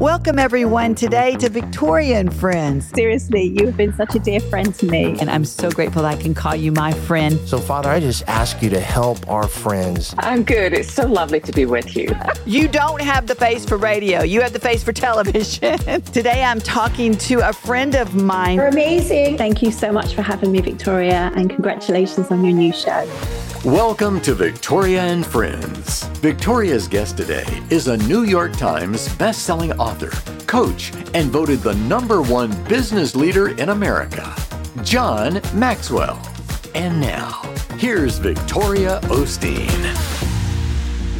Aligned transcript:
Welcome, 0.00 0.38
everyone, 0.38 0.94
today 0.94 1.36
to 1.36 1.48
Victoria 1.48 2.18
and 2.18 2.32
Friends. 2.32 2.90
Seriously, 2.90 3.44
you 3.44 3.64
have 3.64 3.78
been 3.78 3.94
such 3.94 4.14
a 4.14 4.18
dear 4.18 4.40
friend 4.40 4.74
to 4.74 4.84
me. 4.84 5.18
And 5.18 5.30
I'm 5.30 5.46
so 5.46 5.70
grateful 5.70 6.02
that 6.02 6.18
I 6.18 6.20
can 6.20 6.34
call 6.34 6.54
you 6.54 6.70
my 6.70 6.92
friend. 6.92 7.40
So, 7.48 7.58
Father, 7.58 7.88
I 7.88 7.98
just 7.98 8.22
ask 8.26 8.60
you 8.60 8.68
to 8.70 8.78
help 8.78 9.26
our 9.26 9.48
friends. 9.48 10.14
I'm 10.18 10.42
good. 10.42 10.74
It's 10.74 10.92
so 10.92 11.06
lovely 11.06 11.40
to 11.40 11.50
be 11.50 11.64
with 11.64 11.96
you. 11.96 12.14
you 12.46 12.68
don't 12.68 13.00
have 13.00 13.26
the 13.26 13.34
face 13.34 13.64
for 13.64 13.78
radio, 13.78 14.22
you 14.22 14.42
have 14.42 14.52
the 14.52 14.58
face 14.58 14.84
for 14.84 14.92
television. 14.92 15.78
today, 16.12 16.44
I'm 16.44 16.60
talking 16.60 17.16
to 17.16 17.48
a 17.48 17.54
friend 17.54 17.94
of 17.94 18.14
mine. 18.14 18.56
You're 18.56 18.66
amazing. 18.66 19.38
Thank 19.38 19.62
you 19.62 19.72
so 19.72 19.92
much 19.92 20.12
for 20.12 20.20
having 20.20 20.52
me, 20.52 20.60
Victoria, 20.60 21.32
and 21.34 21.48
congratulations 21.48 22.30
on 22.30 22.44
your 22.44 22.52
new 22.52 22.74
show. 22.74 23.08
Welcome 23.66 24.20
to 24.20 24.32
Victoria 24.32 25.02
and 25.02 25.26
Friends. 25.26 26.04
Victoria's 26.18 26.86
guest 26.86 27.16
today 27.16 27.44
is 27.68 27.88
a 27.88 27.96
New 27.96 28.22
York 28.22 28.52
Times 28.52 29.12
best-selling 29.16 29.72
author, 29.72 30.10
coach, 30.46 30.92
and 31.14 31.32
voted 31.32 31.58
the 31.58 31.74
number 31.74 32.22
one 32.22 32.52
business 32.68 33.16
leader 33.16 33.48
in 33.58 33.70
America, 33.70 34.32
John 34.84 35.40
Maxwell. 35.52 36.16
And 36.76 37.00
now, 37.00 37.42
here's 37.76 38.18
Victoria 38.18 39.00
Osteen. 39.06 39.66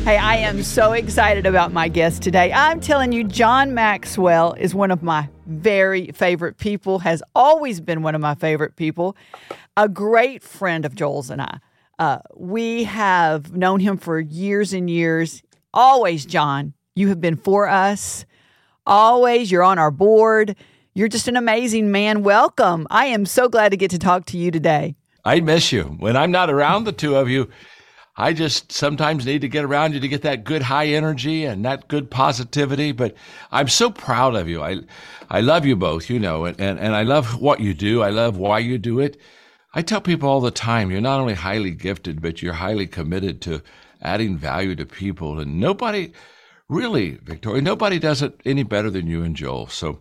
Hey, 0.05 0.17
I 0.17 0.37
am 0.37 0.63
so 0.63 0.93
excited 0.93 1.47
about 1.47 1.73
my 1.73 1.89
guest 1.89 2.23
today. 2.23 2.53
I'm 2.53 2.79
telling 2.79 3.11
you, 3.11 3.25
John 3.25 3.75
Maxwell 3.75 4.53
is 4.53 4.73
one 4.73 4.93
of 4.93 5.03
my 5.03 5.29
very 5.47 6.13
favorite 6.13 6.59
people, 6.59 7.01
has 7.01 7.25
always 7.35 7.81
been 7.81 8.03
one 8.03 8.15
of 8.15 8.21
my 8.21 8.37
favorite 8.37 8.77
people, 8.77 9.17
a 9.77 9.89
great 9.89 10.45
friend 10.45 10.85
of 10.85 10.95
Joel's 10.95 11.29
and 11.29 11.43
I. 11.43 11.59
Uh, 11.99 12.19
we 12.35 12.85
have 12.85 13.57
known 13.57 13.81
him 13.81 13.97
for 13.97 14.21
years 14.21 14.73
and 14.73 14.91
years. 14.91 15.43
Always, 15.73 16.27
John, 16.27 16.75
you 16.95 17.09
have 17.09 17.21
been 17.21 17.37
for 17.37 17.69
us. 17.69 18.27
Always, 18.87 19.51
you're 19.51 19.63
on 19.63 19.79
our 19.79 19.91
board. 19.91 20.57
You're 20.95 21.09
just 21.09 21.29
an 21.29 21.37
amazing 21.37 21.91
man. 21.91 22.23
Welcome. 22.23 22.87
I 22.91 23.07
am 23.07 23.27
so 23.27 23.49
glad 23.49 23.71
to 23.71 23.77
get 23.77 23.91
to 23.93 23.99
talk 23.99 24.27
to 24.27 24.39
you 24.39 24.51
today. 24.51 24.95
I 25.25 25.41
miss 25.41 25.73
you. 25.73 25.85
When 25.85 26.17
I'm 26.17 26.31
not 26.31 26.51
around 26.51 26.85
the 26.85 26.93
two 26.93 27.17
of 27.17 27.29
you, 27.29 27.51
I 28.17 28.33
just 28.33 28.73
sometimes 28.73 29.27
need 29.27 29.41
to 29.41 29.49
get 29.49 29.65
around 29.65 29.93
you 29.93 30.01
to 30.01 30.09
get 30.09 30.23
that 30.23 30.45
good 30.45 30.63
high 30.63 30.87
energy 30.87 31.45
and 31.45 31.65
that 31.65 31.89
good 31.89 32.11
positivity. 32.11 32.93
But 32.93 33.15
I'm 33.51 33.69
so 33.69 33.91
proud 33.91 34.37
of 34.37 34.49
you. 34.49 34.63
I, 34.63 34.79
I 35.29 35.41
love 35.41 35.67
you 35.67 35.77
both, 35.77 36.09
you 36.09 36.19
know, 36.19 36.45
and, 36.45 36.59
and, 36.61 36.79
and 36.79 36.95
I 36.95 37.03
love 37.03 37.41
what 37.41 37.61
you 37.61 37.75
do. 37.75 38.03
I 38.03 38.11
love 38.11 38.37
why 38.39 38.61
you 38.61 38.79
do 38.79 39.01
it. 39.01 39.19
I 39.77 39.83
tell 39.83 40.01
people 40.01 40.31
all 40.31 40.41
the 40.41 40.51
time, 40.51 40.91
you're 40.91 41.03
not 41.03 41.21
only 41.21 41.35
highly 41.35 41.71
gifted, 41.71 42.23
but 42.23 42.41
you're 42.41 42.55
highly 42.55 42.87
committed 42.87 43.43
to 43.43 43.61
adding 44.01 44.39
value 44.39 44.75
to 44.75 44.87
people. 44.87 45.39
And 45.39 45.61
nobody, 45.61 46.13
really, 46.67 47.19
Victoria, 47.23 47.61
nobody 47.61 47.99
does 47.99 48.23
it 48.23 48.41
any 48.47 48.63
better 48.63 48.89
than 48.89 49.07
you 49.07 49.23
and 49.23 49.37
Joel. 49.37 49.67
So 49.67 49.99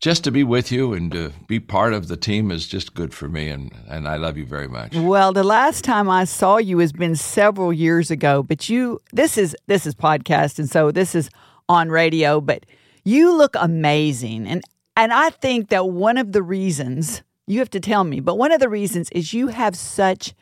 just 0.00 0.24
to 0.24 0.32
be 0.32 0.42
with 0.42 0.72
you 0.72 0.94
and 0.94 1.12
to 1.12 1.32
be 1.46 1.60
part 1.60 1.92
of 1.92 2.08
the 2.08 2.16
team 2.16 2.50
is 2.50 2.66
just 2.66 2.94
good 2.94 3.14
for 3.14 3.28
me. 3.28 3.50
And, 3.50 3.72
and 3.88 4.08
I 4.08 4.16
love 4.16 4.36
you 4.36 4.46
very 4.46 4.66
much. 4.66 4.96
Well, 4.96 5.32
the 5.32 5.44
last 5.44 5.84
time 5.84 6.10
I 6.10 6.24
saw 6.24 6.56
you 6.56 6.80
has 6.80 6.92
been 6.92 7.14
several 7.14 7.72
years 7.72 8.10
ago, 8.10 8.42
but 8.42 8.68
you, 8.68 9.00
this 9.12 9.38
is, 9.38 9.56
this 9.68 9.86
is 9.86 9.94
podcast. 9.94 10.58
And 10.58 10.68
so 10.68 10.90
this 10.90 11.14
is 11.14 11.30
on 11.68 11.88
radio, 11.88 12.40
but 12.40 12.66
you 13.04 13.32
look 13.32 13.54
amazing. 13.60 14.48
And, 14.48 14.64
and 14.96 15.12
I 15.12 15.30
think 15.30 15.68
that 15.68 15.88
one 15.88 16.18
of 16.18 16.32
the 16.32 16.42
reasons 16.42 17.22
you 17.46 17.58
have 17.58 17.70
to 17.70 17.80
tell 17.80 18.04
me. 18.04 18.20
But 18.20 18.38
one 18.38 18.52
of 18.52 18.60
the 18.60 18.68
reasons 18.68 19.08
is 19.10 19.34
you 19.34 19.48
have 19.48 19.76
such 19.76 20.34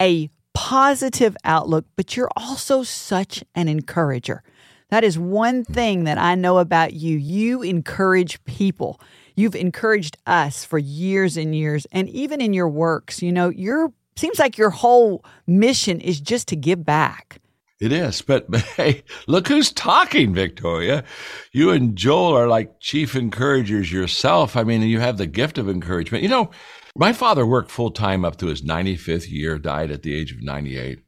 a 0.00 0.30
positive 0.54 1.36
outlook, 1.44 1.86
but 1.96 2.16
you're 2.16 2.30
also 2.36 2.82
such 2.82 3.44
an 3.54 3.68
encourager. 3.68 4.42
That 4.90 5.04
is 5.04 5.18
one 5.18 5.64
thing 5.64 6.04
that 6.04 6.18
I 6.18 6.34
know 6.34 6.58
about 6.58 6.94
you. 6.94 7.16
You 7.16 7.62
encourage 7.62 8.42
people. 8.44 9.00
You've 9.36 9.54
encouraged 9.54 10.16
us 10.26 10.64
for 10.64 10.78
years 10.78 11.36
and 11.36 11.54
years. 11.54 11.86
And 11.92 12.08
even 12.08 12.40
in 12.40 12.54
your 12.54 12.68
works, 12.68 13.22
you 13.22 13.30
know, 13.30 13.50
your 13.50 13.92
seems 14.16 14.38
like 14.38 14.58
your 14.58 14.70
whole 14.70 15.24
mission 15.46 16.00
is 16.00 16.20
just 16.20 16.48
to 16.48 16.56
give 16.56 16.84
back. 16.84 17.40
It 17.80 17.92
is, 17.92 18.22
but, 18.22 18.50
but 18.50 18.60
hey, 18.76 19.04
look 19.26 19.48
who's 19.48 19.72
talking, 19.72 20.34
Victoria. 20.34 21.04
You 21.52 21.70
and 21.70 21.96
Joel 21.96 22.36
are 22.36 22.48
like 22.48 22.80
chief 22.80 23.14
encouragers 23.14 23.92
yourself. 23.92 24.56
I 24.56 24.64
mean, 24.64 24.82
you 24.82 25.00
have 25.00 25.18
the 25.18 25.26
gift 25.26 25.58
of 25.58 25.68
encouragement. 25.68 26.22
You 26.22 26.28
know, 26.28 26.50
my 26.96 27.12
father 27.12 27.46
worked 27.46 27.70
full 27.70 27.92
time 27.92 28.24
up 28.24 28.36
to 28.38 28.46
his 28.46 28.62
95th 28.62 29.30
year, 29.30 29.58
died 29.58 29.90
at 29.90 30.02
the 30.02 30.14
age 30.14 30.32
of 30.32 30.42
98, 30.42 31.00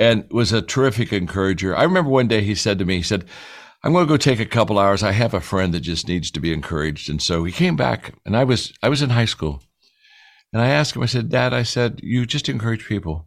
and 0.00 0.26
was 0.32 0.52
a 0.52 0.62
terrific 0.62 1.12
encourager. 1.12 1.76
I 1.76 1.84
remember 1.84 2.10
one 2.10 2.28
day 2.28 2.42
he 2.42 2.56
said 2.56 2.78
to 2.80 2.84
me, 2.84 2.96
he 2.96 3.02
said, 3.02 3.24
I'm 3.82 3.92
going 3.92 4.06
to 4.06 4.12
go 4.12 4.16
take 4.16 4.40
a 4.40 4.46
couple 4.46 4.78
hours. 4.78 5.02
I 5.02 5.12
have 5.12 5.32
a 5.32 5.40
friend 5.40 5.72
that 5.72 5.80
just 5.80 6.08
needs 6.08 6.30
to 6.32 6.40
be 6.40 6.52
encouraged. 6.52 7.08
And 7.08 7.22
so 7.22 7.44
he 7.44 7.52
came 7.52 7.76
back 7.76 8.14
and 8.26 8.36
I 8.36 8.44
was, 8.44 8.72
I 8.82 8.88
was 8.88 9.00
in 9.00 9.10
high 9.10 9.24
school 9.24 9.62
and 10.52 10.60
I 10.60 10.68
asked 10.68 10.96
him, 10.96 11.02
I 11.02 11.06
said, 11.06 11.30
Dad, 11.30 11.54
I 11.54 11.62
said, 11.62 12.00
you 12.02 12.26
just 12.26 12.48
encourage 12.48 12.86
people. 12.86 13.26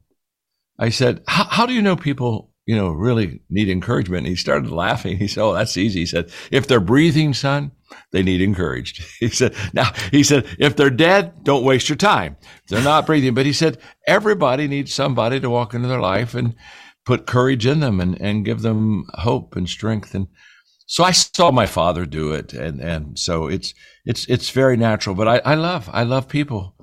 I 0.79 0.89
said, 0.89 1.23
how 1.27 1.65
do 1.65 1.73
you 1.73 1.81
know 1.81 1.95
people, 1.95 2.51
you 2.65 2.75
know, 2.75 2.89
really 2.89 3.41
need 3.49 3.69
encouragement? 3.69 4.19
And 4.19 4.27
he 4.27 4.35
started 4.35 4.71
laughing. 4.71 5.17
He 5.17 5.27
said, 5.27 5.43
Oh, 5.43 5.53
that's 5.53 5.77
easy. 5.77 5.99
He 5.99 6.05
said, 6.05 6.31
if 6.51 6.67
they're 6.67 6.79
breathing, 6.79 7.33
son, 7.33 7.71
they 8.11 8.23
need 8.23 8.41
encouraged. 8.41 9.03
He 9.19 9.29
said, 9.29 9.55
now, 9.73 9.91
he 10.11 10.23
said, 10.23 10.45
if 10.59 10.75
they're 10.75 10.89
dead, 10.89 11.43
don't 11.43 11.63
waste 11.63 11.89
your 11.89 11.95
time. 11.95 12.37
They're 12.67 12.83
not 12.83 13.05
breathing. 13.05 13.33
But 13.33 13.45
he 13.45 13.53
said, 13.53 13.77
everybody 14.07 14.67
needs 14.67 14.93
somebody 14.93 15.39
to 15.39 15.49
walk 15.49 15.73
into 15.73 15.87
their 15.87 15.99
life 15.99 16.33
and 16.33 16.55
put 17.05 17.27
courage 17.27 17.65
in 17.65 17.79
them 17.79 17.99
and, 17.99 18.19
and 18.19 18.45
give 18.45 18.61
them 18.61 19.05
hope 19.13 19.55
and 19.55 19.69
strength. 19.69 20.15
And 20.15 20.27
so 20.87 21.03
I 21.03 21.11
saw 21.11 21.51
my 21.51 21.65
father 21.65 22.05
do 22.05 22.33
it. 22.33 22.53
And, 22.53 22.79
and 22.79 23.17
so 23.19 23.47
it's, 23.47 23.73
it's, 24.05 24.25
it's 24.27 24.49
very 24.49 24.77
natural, 24.77 25.15
but 25.15 25.27
I, 25.27 25.37
I 25.39 25.55
love, 25.55 25.89
I 25.93 26.03
love 26.03 26.27
people. 26.27 26.75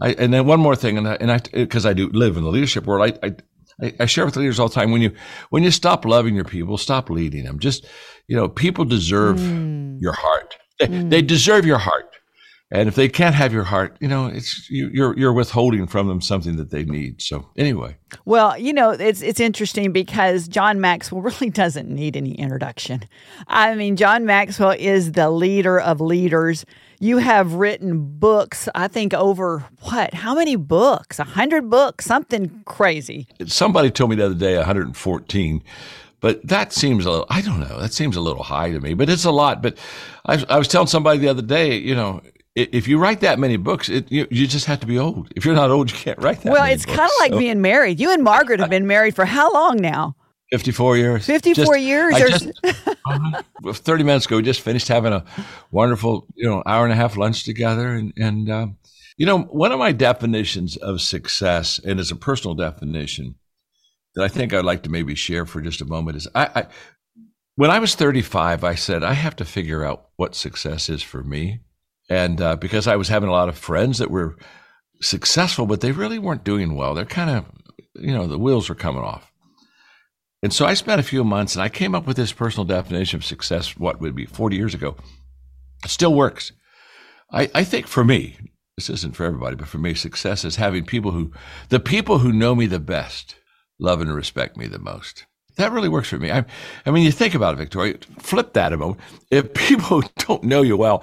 I, 0.00 0.12
and 0.12 0.32
then 0.32 0.46
one 0.46 0.60
more 0.60 0.76
thing, 0.76 0.98
and 0.98 1.08
I, 1.08 1.14
and 1.14 1.32
I, 1.32 1.38
because 1.52 1.86
I 1.86 1.92
do 1.92 2.08
live 2.08 2.36
in 2.36 2.44
the 2.44 2.50
leadership 2.50 2.86
world, 2.86 3.18
I, 3.22 3.28
I, 3.82 3.94
I 4.00 4.06
share 4.06 4.24
with 4.26 4.36
leaders 4.36 4.60
all 4.60 4.68
the 4.68 4.74
time 4.74 4.90
when 4.90 5.02
you, 5.02 5.12
when 5.50 5.62
you 5.62 5.70
stop 5.70 6.04
loving 6.04 6.34
your 6.34 6.44
people, 6.44 6.76
stop 6.76 7.08
leading 7.08 7.44
them. 7.44 7.58
Just, 7.58 7.86
you 8.26 8.36
know, 8.36 8.48
people 8.48 8.84
deserve 8.84 9.38
mm. 9.38 10.00
your 10.00 10.12
heart. 10.12 10.54
They, 10.78 10.86
mm. 10.88 11.10
they 11.10 11.22
deserve 11.22 11.64
your 11.64 11.78
heart. 11.78 12.06
And 12.72 12.88
if 12.88 12.96
they 12.96 13.08
can't 13.08 13.34
have 13.34 13.52
your 13.52 13.62
heart, 13.62 13.96
you 14.00 14.08
know, 14.08 14.26
it's 14.26 14.68
you, 14.68 14.90
you're 14.92 15.16
you're 15.16 15.32
withholding 15.32 15.86
from 15.86 16.08
them 16.08 16.20
something 16.20 16.56
that 16.56 16.72
they 16.72 16.82
need. 16.82 17.22
So 17.22 17.48
anyway, 17.56 17.96
well, 18.24 18.58
you 18.58 18.72
know, 18.72 18.90
it's 18.90 19.22
it's 19.22 19.38
interesting 19.38 19.92
because 19.92 20.48
John 20.48 20.80
Maxwell 20.80 21.20
really 21.22 21.48
doesn't 21.48 21.88
need 21.88 22.16
any 22.16 22.32
introduction. 22.32 23.04
I 23.46 23.76
mean, 23.76 23.94
John 23.94 24.24
Maxwell 24.24 24.74
is 24.76 25.12
the 25.12 25.30
leader 25.30 25.78
of 25.78 26.00
leaders. 26.00 26.66
You 26.98 27.18
have 27.18 27.54
written 27.54 28.18
books, 28.18 28.68
I 28.74 28.88
think 28.88 29.12
over 29.12 29.64
what? 29.82 30.14
How 30.14 30.34
many 30.34 30.56
books? 30.56 31.18
A 31.18 31.24
hundred 31.24 31.68
books, 31.68 32.04
something 32.04 32.62
crazy. 32.64 33.28
Somebody 33.46 33.90
told 33.90 34.10
me 34.10 34.16
the 34.16 34.26
other 34.26 34.34
day 34.34 34.56
114 34.56 35.62
but 36.20 36.44
that 36.46 36.72
seems 36.72 37.04
a 37.04 37.10
little, 37.10 37.26
I 37.28 37.40
don't 37.40 37.60
know, 37.60 37.78
that 37.78 37.92
seems 37.92 38.16
a 38.16 38.20
little 38.20 38.42
high 38.42 38.72
to 38.72 38.80
me, 38.80 38.94
but 38.94 39.08
it's 39.08 39.24
a 39.24 39.30
lot. 39.30 39.62
But 39.62 39.78
I, 40.24 40.42
I 40.48 40.58
was 40.58 40.66
telling 40.66 40.88
somebody 40.88 41.18
the 41.18 41.28
other 41.28 41.42
day, 41.42 41.76
you 41.76 41.94
know, 41.94 42.22
if 42.56 42.88
you 42.88 42.98
write 42.98 43.20
that 43.20 43.38
many 43.38 43.58
books, 43.58 43.88
it, 43.88 44.10
you, 44.10 44.26
you, 44.30 44.46
just 44.46 44.64
have 44.64 44.80
to 44.80 44.86
be 44.86 44.98
old. 44.98 45.30
If 45.36 45.44
you're 45.44 45.54
not 45.54 45.70
old, 45.70 45.90
you 45.90 45.96
can't 45.96 46.18
write 46.18 46.40
that. 46.40 46.52
Well, 46.52 46.64
it's 46.64 46.86
kind 46.86 47.00
of 47.00 47.10
like 47.20 47.32
so. 47.32 47.38
being 47.38 47.60
married. 47.60 48.00
You 48.00 48.12
and 48.12 48.24
Margaret 48.24 48.60
have 48.60 48.70
been 48.70 48.86
married 48.86 49.14
for 49.14 49.26
how 49.26 49.52
long 49.52 49.76
now? 49.76 50.16
54 50.52 50.96
years. 50.96 51.26
54 51.26 51.64
just, 51.64 51.80
years. 51.80 52.16
Just, 52.16 52.52
uh, 53.06 53.72
30 53.72 54.04
minutes 54.04 54.26
ago, 54.26 54.36
we 54.36 54.42
just 54.42 54.60
finished 54.60 54.88
having 54.88 55.12
a 55.12 55.24
wonderful, 55.70 56.26
you 56.34 56.48
know, 56.48 56.62
hour 56.66 56.84
and 56.84 56.92
a 56.92 56.96
half 56.96 57.16
lunch 57.16 57.44
together. 57.44 57.88
And, 57.88 58.12
and 58.16 58.50
um, 58.50 58.78
you 59.16 59.26
know, 59.26 59.40
one 59.40 59.72
of 59.72 59.78
my 59.78 59.92
definitions 59.92 60.76
of 60.76 61.00
success, 61.00 61.80
and 61.84 61.98
it's 61.98 62.10
a 62.10 62.16
personal 62.16 62.54
definition 62.54 63.36
that 64.14 64.24
I 64.24 64.28
think 64.28 64.52
I'd 64.52 64.64
like 64.64 64.82
to 64.84 64.90
maybe 64.90 65.14
share 65.14 65.46
for 65.46 65.60
just 65.60 65.80
a 65.80 65.86
moment, 65.86 66.16
is 66.16 66.28
I, 66.34 66.50
I 66.54 66.66
when 67.56 67.70
I 67.70 67.78
was 67.78 67.94
35, 67.94 68.64
I 68.64 68.74
said, 68.74 69.02
I 69.02 69.14
have 69.14 69.36
to 69.36 69.44
figure 69.44 69.84
out 69.84 70.10
what 70.16 70.34
success 70.34 70.88
is 70.88 71.02
for 71.02 71.24
me. 71.24 71.60
And 72.08 72.40
uh, 72.40 72.56
because 72.56 72.86
I 72.86 72.96
was 72.96 73.08
having 73.08 73.28
a 73.28 73.32
lot 73.32 73.48
of 73.48 73.58
friends 73.58 73.98
that 73.98 74.10
were 74.10 74.36
successful, 75.00 75.66
but 75.66 75.80
they 75.80 75.92
really 75.92 76.18
weren't 76.18 76.44
doing 76.44 76.76
well. 76.76 76.94
They're 76.94 77.04
kind 77.04 77.30
of, 77.30 77.46
you 77.94 78.12
know, 78.12 78.26
the 78.26 78.38
wheels 78.38 78.68
were 78.68 78.74
coming 78.74 79.02
off. 79.02 79.32
And 80.42 80.52
so 80.52 80.66
I 80.66 80.74
spent 80.74 81.00
a 81.00 81.04
few 81.04 81.24
months 81.24 81.54
and 81.54 81.62
I 81.62 81.68
came 81.68 81.94
up 81.94 82.06
with 82.06 82.16
this 82.16 82.32
personal 82.32 82.64
definition 82.64 83.16
of 83.16 83.24
success, 83.24 83.76
what 83.76 84.00
would 84.00 84.14
be 84.14 84.26
40 84.26 84.56
years 84.56 84.74
ago. 84.74 84.96
It 85.84 85.90
still 85.90 86.14
works. 86.14 86.52
I, 87.32 87.50
I 87.54 87.64
think 87.64 87.86
for 87.86 88.04
me, 88.04 88.36
this 88.76 88.90
isn't 88.90 89.16
for 89.16 89.24
everybody, 89.24 89.56
but 89.56 89.68
for 89.68 89.78
me, 89.78 89.94
success 89.94 90.44
is 90.44 90.56
having 90.56 90.84
people 90.84 91.12
who, 91.12 91.32
the 91.70 91.80
people 91.80 92.18
who 92.18 92.32
know 92.32 92.54
me 92.54 92.66
the 92.66 92.78
best, 92.78 93.36
love 93.78 94.00
and 94.00 94.14
respect 94.14 94.56
me 94.56 94.66
the 94.66 94.78
most. 94.78 95.24
That 95.56 95.72
really 95.72 95.88
works 95.88 96.10
for 96.10 96.18
me. 96.18 96.30
I, 96.30 96.44
I 96.84 96.90
mean, 96.90 97.04
you 97.04 97.12
think 97.12 97.34
about 97.34 97.54
it, 97.54 97.58
Victoria, 97.58 97.96
flip 98.18 98.52
that 98.52 98.74
a 98.74 98.76
moment. 98.76 99.00
If 99.30 99.54
people 99.54 100.02
don't 100.18 100.44
know 100.44 100.62
you 100.62 100.76
well, 100.76 101.02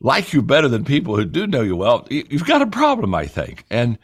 like 0.00 0.32
you 0.32 0.42
better 0.42 0.68
than 0.68 0.84
people 0.84 1.16
who 1.16 1.24
do 1.24 1.46
know 1.46 1.62
you 1.62 1.76
well, 1.76 2.06
you've 2.10 2.46
got 2.46 2.62
a 2.62 2.66
problem, 2.66 3.14
I 3.14 3.26
think. 3.26 3.64
And 3.70 3.98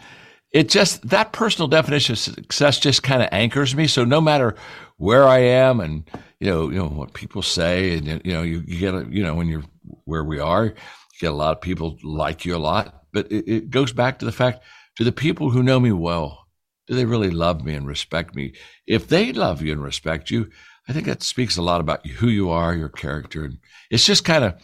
it 0.52 0.68
just, 0.68 1.08
that 1.08 1.32
personal 1.32 1.68
definition 1.68 2.12
of 2.12 2.18
success 2.18 2.78
just 2.78 3.02
kind 3.02 3.22
of 3.22 3.28
anchors 3.32 3.74
me. 3.74 3.86
So 3.86 4.04
no 4.04 4.20
matter 4.20 4.54
where 4.98 5.24
I 5.26 5.38
am 5.38 5.80
and, 5.80 6.08
you 6.40 6.48
know, 6.48 6.70
you 6.70 6.78
know 6.78 6.88
what 6.88 7.14
people 7.14 7.42
say, 7.42 7.96
and 7.96 8.20
you 8.24 8.32
know, 8.32 8.42
you, 8.42 8.62
you 8.66 8.78
get, 8.78 8.94
a, 8.94 9.06
you 9.08 9.22
know, 9.22 9.34
when 9.34 9.48
you're 9.48 9.64
where 10.04 10.24
we 10.24 10.38
are, 10.38 10.66
you 10.66 10.74
get 11.20 11.30
a 11.30 11.36
lot 11.36 11.56
of 11.56 11.60
people 11.60 11.98
like 12.02 12.44
you 12.44 12.56
a 12.56 12.58
lot. 12.58 13.04
But 13.12 13.30
it, 13.30 13.48
it 13.48 13.70
goes 13.70 13.92
back 13.92 14.18
to 14.18 14.24
the 14.24 14.32
fact: 14.32 14.62
to 14.96 15.04
the 15.04 15.12
people 15.12 15.50
who 15.50 15.62
know 15.62 15.78
me 15.78 15.92
well, 15.92 16.46
do 16.86 16.94
they 16.94 17.04
really 17.04 17.30
love 17.30 17.64
me 17.64 17.74
and 17.74 17.86
respect 17.86 18.34
me? 18.34 18.54
If 18.86 19.08
they 19.08 19.32
love 19.32 19.62
you 19.62 19.72
and 19.72 19.82
respect 19.82 20.30
you, 20.30 20.50
I 20.88 20.92
think 20.92 21.06
that 21.06 21.22
speaks 21.22 21.56
a 21.56 21.62
lot 21.62 21.80
about 21.80 22.06
who 22.06 22.28
you 22.28 22.50
are, 22.50 22.74
your 22.74 22.88
character, 22.88 23.44
and 23.44 23.58
it's 23.90 24.04
just 24.04 24.24
kind 24.24 24.44
of, 24.44 24.54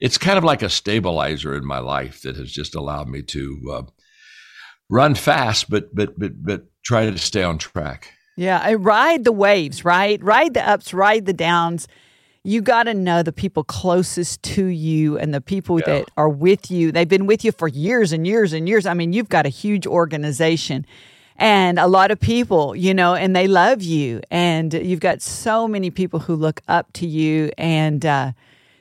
it's 0.00 0.18
kind 0.18 0.38
of 0.38 0.44
like 0.44 0.62
a 0.62 0.68
stabilizer 0.68 1.54
in 1.54 1.64
my 1.64 1.78
life 1.78 2.22
that 2.22 2.36
has 2.36 2.50
just 2.50 2.74
allowed 2.74 3.08
me 3.08 3.22
to 3.22 3.60
uh, 3.72 3.82
run 4.90 5.14
fast, 5.14 5.70
but 5.70 5.94
but 5.94 6.18
but 6.18 6.42
but 6.42 6.64
try 6.84 7.10
to 7.10 7.18
stay 7.18 7.42
on 7.42 7.58
track. 7.58 8.12
Yeah, 8.36 8.60
I 8.62 8.74
ride 8.74 9.24
the 9.24 9.32
waves, 9.32 9.84
right? 9.84 10.22
Ride 10.22 10.54
the 10.54 10.66
ups, 10.66 10.94
ride 10.94 11.26
the 11.26 11.32
downs. 11.32 11.88
You 12.44 12.62
got 12.62 12.84
to 12.84 12.94
know 12.94 13.22
the 13.22 13.32
people 13.32 13.64
closest 13.64 14.42
to 14.44 14.66
you 14.66 15.18
and 15.18 15.34
the 15.34 15.40
people 15.40 15.80
yeah. 15.80 15.86
that 15.86 16.10
are 16.16 16.28
with 16.28 16.70
you. 16.70 16.92
They've 16.92 17.08
been 17.08 17.26
with 17.26 17.44
you 17.44 17.50
for 17.52 17.66
years 17.66 18.12
and 18.12 18.26
years 18.26 18.52
and 18.52 18.68
years. 18.68 18.86
I 18.86 18.94
mean, 18.94 19.12
you've 19.12 19.28
got 19.28 19.44
a 19.44 19.50
huge 19.50 19.86
organization 19.86 20.86
and 21.38 21.78
a 21.78 21.86
lot 21.86 22.10
of 22.10 22.18
people, 22.18 22.74
you 22.74 22.92
know, 22.92 23.14
and 23.14 23.34
they 23.34 23.46
love 23.46 23.82
you. 23.82 24.20
And 24.30 24.72
you've 24.72 25.00
got 25.00 25.22
so 25.22 25.68
many 25.68 25.90
people 25.90 26.20
who 26.20 26.34
look 26.34 26.60
up 26.68 26.92
to 26.94 27.06
you 27.06 27.50
and 27.56 28.04
uh, 28.04 28.32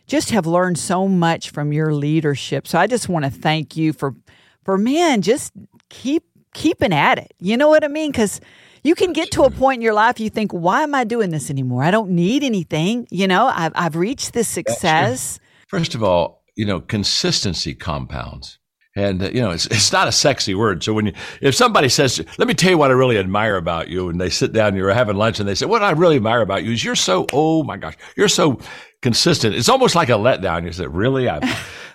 just 0.08 0.32
have 0.32 0.48
learned 0.48 0.80
so 0.80 1.08
much 1.08 1.52
from 1.52 1.72
your 1.72 1.94
leadership. 1.94 2.68
So 2.68 2.80
I 2.80 2.88
just 2.88 3.10
want 3.10 3.26
to 3.26 3.32
thank 3.32 3.78
you 3.78 3.94
for, 3.94 4.16
for 4.64 4.78
man, 4.78 5.22
just 5.22 5.54
keep 5.90 6.24
keeping 6.54 6.94
at 6.94 7.18
it. 7.18 7.34
You 7.40 7.58
know 7.58 7.70
what 7.70 7.84
I 7.84 7.88
mean? 7.88 8.12
Because 8.12 8.42
you 8.84 8.96
can 8.96 9.14
get 9.14 9.32
to 9.32 9.44
a 9.44 9.52
point 9.52 9.78
in 9.78 9.82
your 9.82 9.94
life 9.94 10.20
you 10.20 10.30
think, 10.30 10.52
why 10.52 10.84
am 10.84 10.96
I 10.96 11.04
doing 11.04 11.30
this 11.30 11.50
anymore? 11.50 11.84
I 11.84 11.92
don't 11.92 12.12
need 12.12 12.44
anything. 12.44 13.08
You 13.12 13.28
know, 13.28 13.48
I've, 13.48 13.74
I've 13.76 13.96
reached 13.96 14.34
this 14.34 14.48
success. 14.48 15.40
First 15.68 15.96
of 15.96 16.04
all, 16.04 16.44
you 16.56 16.66
know, 16.66 16.80
consistency 16.80 17.76
compounds. 17.76 18.60
And 18.96 19.22
uh, 19.22 19.30
you 19.30 19.42
know, 19.42 19.52
it's 19.52 19.68
it's 19.68 19.92
not 19.92 20.08
a 20.08 20.12
sexy 20.12 20.56
word. 20.56 20.84
So 20.84 20.92
when 20.92 21.06
you, 21.06 21.14
if 21.40 21.54
somebody 21.54 21.88
says, 21.88 22.20
"Let 22.40 22.48
me 22.48 22.56
tell 22.56 22.72
you 22.72 22.80
what 22.80 22.90
I 22.90 22.96
really 22.96 23.20
admire 23.20 23.56
about 23.56 23.90
you," 23.90 24.10
and 24.10 24.20
they 24.20 24.32
sit 24.32 24.54
down, 24.54 24.76
you're 24.76 24.92
having 24.92 25.16
lunch, 25.16 25.40
and 25.40 25.48
they 25.48 25.54
say, 25.54 25.68
"What 25.68 25.84
I 25.84 25.92
really 25.92 26.16
admire 26.16 26.42
about 26.42 26.64
you 26.64 26.72
is 26.72 26.84
you're 26.84 26.96
so 26.96 27.28
oh 27.32 27.62
my 27.62 27.78
gosh, 27.78 27.94
you're 28.16 28.28
so 28.28 28.60
consistent." 29.04 29.54
It's 29.54 29.70
almost 29.70 29.94
like 29.94 30.10
a 30.10 30.14
letdown. 30.14 30.66
You 30.66 30.72
say, 30.72 30.88
"Really? 30.88 31.30
I, 31.30 31.38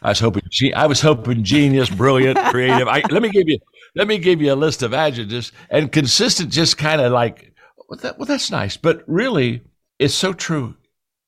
I 0.03 0.11
was 0.11 0.21
hoping, 0.21 0.45
I 0.77 0.87
was 0.87 1.01
hoping, 1.01 1.43
genius, 1.43 1.91
brilliant, 1.91 2.39
creative." 2.39 2.87
I, 2.87 3.03
let 3.11 3.21
me 3.21 3.31
give 3.31 3.49
you 3.49 3.59
let 3.95 4.09
me 4.09 4.19
give 4.19 4.41
you 4.41 4.53
a 4.53 4.55
list 4.55 4.83
of 4.83 4.95
adjectives. 4.95 5.53
And 5.71 5.93
consistent 5.93 6.51
just 6.51 6.79
kind 6.79 7.01
of 7.01 7.13
like, 7.13 7.55
well, 7.89 7.99
that, 8.01 8.19
well, 8.19 8.27
that's 8.27 8.51
nice. 8.51 8.77
But 8.77 9.03
really, 9.07 9.63
it's 9.99 10.15
so 10.15 10.33
true. 10.33 10.77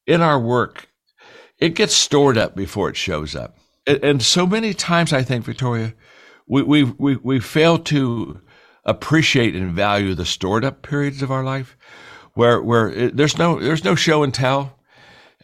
In 0.07 0.21
our 0.21 0.39
work, 0.39 0.89
it 1.59 1.75
gets 1.75 1.95
stored 1.95 2.37
up 2.37 2.55
before 2.55 2.91
it 2.91 2.97
shows 2.97 3.35
up. 3.35 3.57
And, 3.87 4.05
and 4.05 4.23
so 4.23 4.47
many 4.47 4.75
times, 4.75 5.13
I 5.13 5.23
think, 5.23 5.45
Victoria, 5.45 5.95
we, 6.47 6.63
we, 6.63 6.85
we, 6.85 7.17
we 7.17 7.41
fail 7.41 7.79
to 7.79 8.41
appreciate 8.85 9.55
and 9.57 9.73
value 9.73 10.15
the 10.15 10.27
stored 10.27 10.65
up 10.65 10.83
periods 10.83 11.23
of 11.23 11.31
our 11.31 11.43
life 11.43 11.77
where, 12.35 12.63
where 12.63 12.91
it, 12.91 13.17
there's 13.17 13.39
no, 13.39 13.59
there's 13.59 13.85
no 13.85 13.95
show 13.95 14.23
and 14.23 14.35
tell 14.35 14.79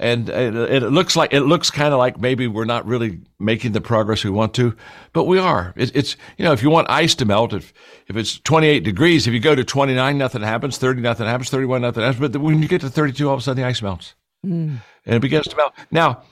and 0.01 0.31
it, 0.31 0.83
it 0.83 0.91
looks 0.91 1.15
like 1.15 1.33
it 1.35 1.43
looks 1.43 1.71
kind 1.71 1.93
of 1.93 1.99
like 1.99 2.19
maybe 2.19 2.47
we're 2.47 2.65
not 2.65 2.87
really 2.87 3.21
making 3.39 3.73
the 3.73 3.83
progress 3.83 4.25
we 4.25 4.31
want 4.31 4.55
to, 4.55 4.75
but 5.13 5.25
we 5.25 5.39
are. 5.39 5.75
It, 5.77 5.95
it's 5.95 6.17
you 6.39 6.45
know 6.45 6.53
if 6.53 6.63
you 6.63 6.71
want 6.71 6.89
ice 6.89 7.15
to 7.17 7.27
melt, 7.27 7.53
if 7.53 7.73
if 8.09 8.17
it's 8.17 8.39
28 8.41 8.81
degrees, 8.81 9.27
if 9.27 9.35
you 9.35 9.41
go 9.41 9.55
to 9.55 9.63
29, 9.63 10.19
nothing 10.19 10.43
happens. 10.43 10.79
30, 10.79 11.03
nothing 11.03 11.27
happens. 11.27 11.51
31, 11.51 11.83
nothing 11.83 12.03
happens. 12.03 12.33
But 12.33 12.41
when 12.41 12.63
you 12.63 12.69
get 12.69 12.81
to 12.81 12.89
32, 12.89 13.29
all 13.29 13.35
of 13.35 13.41
a 13.41 13.43
sudden 13.43 13.63
the 13.63 13.69
ice 13.69 13.83
melts, 13.83 14.15
mm. 14.45 14.81
and 15.05 15.15
it 15.15 15.21
begins 15.21 15.47
to 15.49 15.57
melt. 15.57 15.75
Now, 15.91 16.23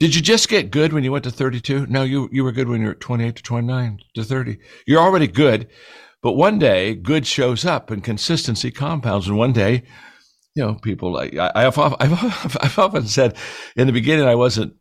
did 0.00 0.14
you 0.14 0.22
just 0.22 0.48
get 0.48 0.70
good 0.70 0.94
when 0.94 1.04
you 1.04 1.12
went 1.12 1.24
to 1.24 1.30
32? 1.30 1.86
No, 1.88 2.04
you 2.04 2.30
you 2.32 2.44
were 2.44 2.52
good 2.52 2.68
when 2.68 2.80
you 2.80 2.88
were 2.88 2.94
28 2.94 3.36
to 3.36 3.42
29 3.42 4.00
to 4.14 4.24
30. 4.24 4.58
You're 4.86 5.02
already 5.02 5.28
good, 5.28 5.68
but 6.22 6.32
one 6.32 6.58
day 6.58 6.94
good 6.94 7.26
shows 7.26 7.66
up 7.66 7.90
and 7.90 8.02
consistency 8.02 8.70
compounds, 8.70 9.28
and 9.28 9.36
one 9.36 9.52
day 9.52 9.82
you 10.54 10.62
know, 10.62 10.74
people 10.74 11.12
like 11.12 11.36
I, 11.36 11.62
have 11.62 11.78
I've, 11.78 12.56
I've 12.60 12.78
often 12.78 13.06
said 13.06 13.36
in 13.76 13.86
the 13.86 13.92
beginning 13.92 14.26
I 14.26 14.34
wasn't 14.34 14.74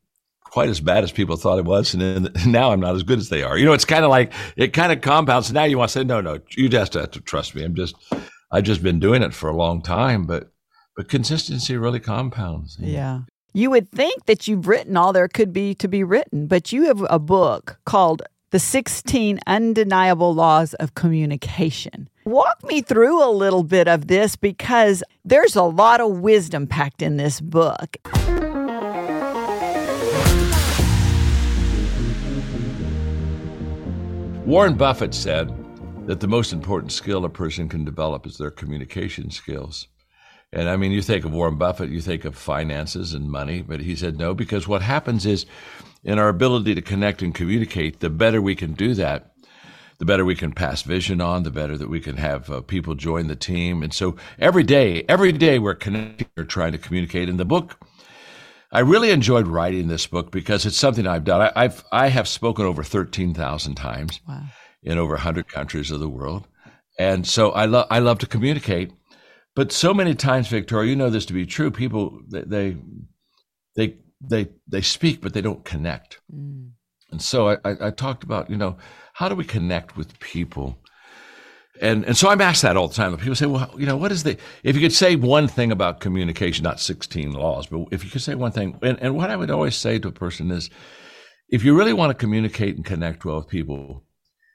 quite 0.43 0.69
as 0.69 0.81
bad 0.81 1.03
as 1.03 1.11
people 1.11 1.37
thought 1.37 1.59
it 1.59 1.65
was, 1.65 1.93
and 1.93 2.29
now 2.45 2.71
I'm 2.71 2.79
not 2.79 2.95
as 2.95 3.03
good 3.03 3.19
as 3.19 3.29
they 3.29 3.41
are. 3.41 3.57
You 3.57 3.65
know, 3.65 3.73
it's 3.73 3.85
kind 3.85 4.03
of 4.03 4.09
like 4.09 4.33
it 4.55 4.73
kind 4.73 4.91
of 4.91 5.01
compounds. 5.01 5.51
Now 5.51 5.63
you 5.63 5.77
want 5.77 5.89
to 5.89 5.99
say, 5.99 6.03
no, 6.03 6.21
no, 6.21 6.39
you 6.51 6.69
just 6.69 6.93
have 6.93 7.11
to 7.11 7.21
trust 7.21 7.55
me. 7.55 7.63
I'm 7.63 7.75
just, 7.75 7.95
I've 8.51 8.65
just 8.65 8.83
been 8.83 8.99
doing 8.99 9.23
it 9.23 9.33
for 9.33 9.49
a 9.49 9.55
long 9.55 9.81
time, 9.81 10.25
but 10.25 10.51
but 10.95 11.09
consistency 11.09 11.77
really 11.77 11.99
compounds. 11.99 12.77
Yeah. 12.79 13.21
You 13.53 13.69
would 13.71 13.89
think 13.91 14.25
that 14.25 14.47
you've 14.47 14.67
written 14.67 14.95
all 14.95 15.11
there 15.11 15.27
could 15.27 15.51
be 15.51 15.73
to 15.75 15.87
be 15.87 16.03
written, 16.03 16.47
but 16.47 16.71
you 16.71 16.83
have 16.83 17.05
a 17.09 17.19
book 17.19 17.79
called 17.85 18.21
The 18.51 18.59
16 18.59 19.39
Undeniable 19.45 20.33
Laws 20.33 20.73
of 20.75 20.95
Communication. 20.95 22.09
Walk 22.31 22.63
me 22.63 22.81
through 22.81 23.21
a 23.21 23.27
little 23.29 23.61
bit 23.61 23.89
of 23.89 24.07
this 24.07 24.37
because 24.37 25.03
there's 25.25 25.57
a 25.57 25.63
lot 25.63 25.99
of 25.99 26.19
wisdom 26.19 26.65
packed 26.65 27.01
in 27.01 27.17
this 27.17 27.41
book. 27.41 27.97
Warren 34.45 34.75
Buffett 34.75 35.13
said 35.13 35.53
that 36.07 36.21
the 36.21 36.27
most 36.29 36.53
important 36.53 36.93
skill 36.93 37.25
a 37.25 37.29
person 37.29 37.67
can 37.67 37.83
develop 37.83 38.25
is 38.25 38.37
their 38.37 38.49
communication 38.49 39.29
skills. 39.29 39.89
And 40.53 40.69
I 40.69 40.77
mean, 40.77 40.93
you 40.93 41.01
think 41.01 41.25
of 41.25 41.33
Warren 41.33 41.57
Buffett, 41.57 41.89
you 41.89 41.99
think 41.99 42.23
of 42.23 42.37
finances 42.37 43.13
and 43.13 43.29
money, 43.29 43.61
but 43.61 43.81
he 43.81 43.93
said 43.93 44.17
no, 44.17 44.33
because 44.33 44.69
what 44.69 44.81
happens 44.81 45.25
is 45.25 45.45
in 46.05 46.17
our 46.17 46.29
ability 46.29 46.75
to 46.75 46.81
connect 46.81 47.21
and 47.21 47.35
communicate, 47.35 47.99
the 47.99 48.09
better 48.09 48.41
we 48.41 48.55
can 48.55 48.71
do 48.71 48.93
that, 48.93 49.30
the 50.01 50.05
better 50.05 50.25
we 50.25 50.33
can 50.33 50.51
pass 50.51 50.81
vision 50.81 51.21
on, 51.21 51.43
the 51.43 51.51
better 51.51 51.77
that 51.77 51.87
we 51.87 51.99
can 51.99 52.17
have 52.17 52.49
uh, 52.49 52.59
people 52.61 52.95
join 52.95 53.27
the 53.27 53.35
team. 53.35 53.83
And 53.83 53.93
so 53.93 54.15
every 54.39 54.63
day, 54.63 55.05
every 55.07 55.31
day 55.31 55.59
we're 55.59 55.75
connecting, 55.75 56.25
we're 56.35 56.43
trying 56.43 56.71
to 56.71 56.79
communicate. 56.79 57.29
In 57.29 57.37
the 57.37 57.45
book, 57.45 57.79
I 58.71 58.79
really 58.79 59.11
enjoyed 59.11 59.45
writing 59.45 59.89
this 59.89 60.07
book 60.07 60.31
because 60.31 60.65
it's 60.65 60.75
something 60.75 61.05
I've 61.05 61.23
done. 61.23 61.51
I, 61.55 61.61
have 61.61 61.85
I 61.91 62.07
have 62.07 62.27
spoken 62.27 62.65
over 62.65 62.83
thirteen 62.83 63.35
thousand 63.35 63.75
times 63.75 64.19
wow. 64.27 64.45
in 64.81 64.97
over 64.97 65.17
hundred 65.17 65.47
countries 65.47 65.91
of 65.91 65.99
the 65.99 66.09
world, 66.09 66.47
and 66.97 67.27
so 67.27 67.51
I 67.51 67.65
love 67.65 67.85
I 67.91 67.99
love 67.99 68.17
to 68.19 68.25
communicate. 68.25 68.91
But 69.55 69.71
so 69.71 69.93
many 69.93 70.15
times, 70.15 70.47
Victoria, 70.47 70.89
you 70.89 70.95
know 70.95 71.11
this 71.11 71.27
to 71.27 71.33
be 71.33 71.45
true. 71.45 71.69
People 71.69 72.21
they 72.27 72.41
they 72.41 72.77
they 73.75 73.97
they, 74.19 74.47
they 74.67 74.81
speak, 74.81 75.21
but 75.21 75.35
they 75.35 75.41
don't 75.41 75.63
connect. 75.63 76.21
Mm. 76.33 76.71
And 77.11 77.21
so 77.21 77.49
I, 77.49 77.57
I, 77.63 77.75
I 77.81 77.91
talked 77.91 78.23
about 78.23 78.49
you 78.49 78.57
know 78.57 78.77
how 79.13 79.29
do 79.29 79.35
we 79.35 79.43
connect 79.43 79.97
with 79.97 80.19
people? 80.19 80.77
And 81.81 82.05
and 82.05 82.15
so 82.15 82.29
I'm 82.29 82.41
asked 82.41 82.61
that 82.61 82.77
all 82.77 82.87
the 82.87 82.93
time. 82.93 83.15
People 83.17 83.35
say, 83.35 83.47
well, 83.47 83.73
you 83.77 83.85
know, 83.85 83.97
what 83.97 84.11
is 84.11 84.23
the 84.23 84.37
if 84.63 84.75
you 84.75 84.81
could 84.81 84.93
say 84.93 85.15
one 85.15 85.47
thing 85.47 85.71
about 85.71 85.99
communication, 85.99 86.63
not 86.63 86.79
16 86.79 87.33
laws, 87.33 87.67
but 87.67 87.87
if 87.91 88.03
you 88.03 88.11
could 88.11 88.21
say 88.21 88.35
one 88.35 88.51
thing, 88.51 88.77
and, 88.81 88.99
and 89.01 89.15
what 89.15 89.29
I 89.29 89.35
would 89.35 89.51
always 89.51 89.75
say 89.75 89.97
to 89.99 90.07
a 90.09 90.11
person 90.11 90.51
is, 90.51 90.69
if 91.49 91.63
you 91.63 91.77
really 91.77 91.93
want 91.93 92.11
to 92.11 92.13
communicate 92.13 92.75
and 92.75 92.85
connect 92.85 93.25
well 93.25 93.37
with 93.37 93.47
people, 93.47 94.03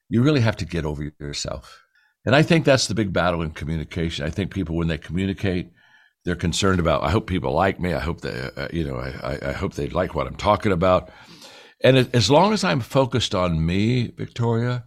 you 0.09 0.23
really 0.23 0.41
have 0.41 0.57
to 0.57 0.65
get 0.65 0.85
over 0.85 1.13
yourself. 1.19 1.83
And 2.25 2.35
I 2.35 2.43
think 2.43 2.65
that's 2.65 2.87
the 2.87 2.95
big 2.95 3.13
battle 3.13 3.43
in 3.43 3.53
communication. 3.53 4.27
I 4.27 4.31
think 4.31 4.53
people, 4.53 4.77
when 4.77 4.89
they 4.89 4.99
communicate, 4.99 5.71
they're 6.25 6.35
concerned 6.35 6.81
about. 6.81 7.05
I 7.05 7.11
hope 7.11 7.29
people 7.29 7.53
like 7.53 7.79
me. 7.79 7.95
I 7.95 8.01
hope 8.01 8.21
they, 8.21 8.51
uh, 8.57 8.67
you 8.73 8.85
know, 8.85 8.97
I, 8.97 9.39
I 9.51 9.53
hope 9.53 9.75
they 9.75 9.87
like 9.89 10.15
what 10.15 10.27
I'm 10.27 10.35
talking 10.35 10.73
about. 10.73 11.11
And 11.83 12.09
as 12.15 12.31
long 12.31 12.53
as 12.53 12.65
I'm 12.65 12.81
focused 12.81 13.35
on 13.35 13.65
me, 13.65 14.09
Victoria, 14.09 14.85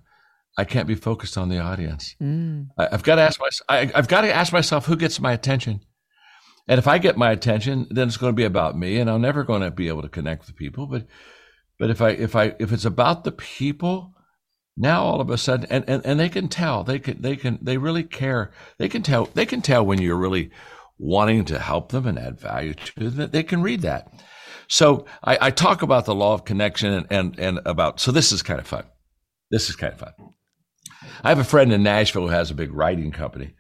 I 0.58 0.66
can't 0.66 0.88
be 0.88 0.96
focused 0.96 1.38
on 1.38 1.50
the 1.50 1.60
audience. 1.60 2.16
Mm. 2.22 2.68
I, 2.78 2.90
have 2.92 3.04
got 3.04 3.16
to 3.16 3.22
ask 3.22 3.40
myself. 3.40 3.66
I've 3.70 4.08
got 4.08 4.22
to 4.22 4.34
ask 4.34 4.52
myself 4.52 4.86
who 4.86 4.96
gets 4.96 5.20
my 5.20 5.32
attention. 5.32 5.82
And 6.68 6.78
if 6.78 6.88
I 6.88 6.98
get 6.98 7.18
my 7.18 7.32
attention, 7.32 7.88
then 7.90 8.08
it's 8.08 8.18
going 8.18 8.32
to 8.32 8.36
be 8.36 8.44
about 8.44 8.78
me, 8.78 9.00
and 9.00 9.10
I'm 9.10 9.22
never 9.22 9.44
going 9.44 9.62
to 9.62 9.72
be 9.72 9.88
able 9.88 10.04
to 10.04 10.10
connect 10.10 10.46
with 10.46 10.56
people. 10.56 10.86
But, 10.86 11.08
but 11.80 11.90
if 11.90 12.02
I 12.02 12.10
if 12.10 12.36
I 12.36 12.56
if 12.60 12.72
it's 12.72 12.86
about 12.86 13.24
the 13.24 13.32
people, 13.32 14.14
now 14.78 15.02
all 15.04 15.22
of 15.22 15.30
a 15.30 15.38
sudden, 15.38 15.66
and, 15.72 15.84
and, 15.88 16.06
and 16.06 16.20
they 16.20 16.30
can 16.30 16.48
tell, 16.48 16.84
they 16.84 17.00
can 17.00 17.22
they 17.22 17.36
can 17.36 17.58
they 17.62 17.78
really 17.78 18.04
care. 18.04 18.52
They 18.78 18.90
can 18.90 19.02
tell 19.02 19.26
they 19.34 19.46
can 19.46 19.62
tell 19.62 19.86
when 19.86 20.02
you're 20.02 20.18
really 20.18 20.52
wanting 21.00 21.46
to 21.46 21.60
help 21.60 21.92
them 21.92 22.06
and 22.06 22.20
add 22.20 22.40
value 22.40 22.74
to 22.74 23.10
them. 23.10 23.32
They 23.32 23.44
can 23.44 23.62
read 23.62 23.82
that. 23.82 24.12
So 24.70 25.06
I, 25.24 25.48
I 25.48 25.52
talk 25.52 25.82
about 25.82 26.06
the 26.06 26.16
law 26.16 26.34
of 26.34 26.46
connection 26.46 26.94
and, 26.94 27.08
and, 27.10 27.40
and 27.40 27.60
about, 27.66 28.00
so 28.00 28.12
this 28.12 28.32
is 28.32 28.44
kind 28.44 28.60
of 28.60 28.68
fun. 28.68 28.86
This 29.50 29.68
is 29.68 29.76
kind 29.76 29.94
of 29.94 30.00
fun. 30.00 30.14
I 31.24 31.30
have 31.30 31.40
a 31.40 31.44
friend 31.44 31.74
in 31.74 31.82
Nashville 31.82 32.28
who 32.28 32.34
has 32.34 32.52
a 32.52 32.56
big 32.56 32.72
writing 32.72 33.12
company. 33.12 33.56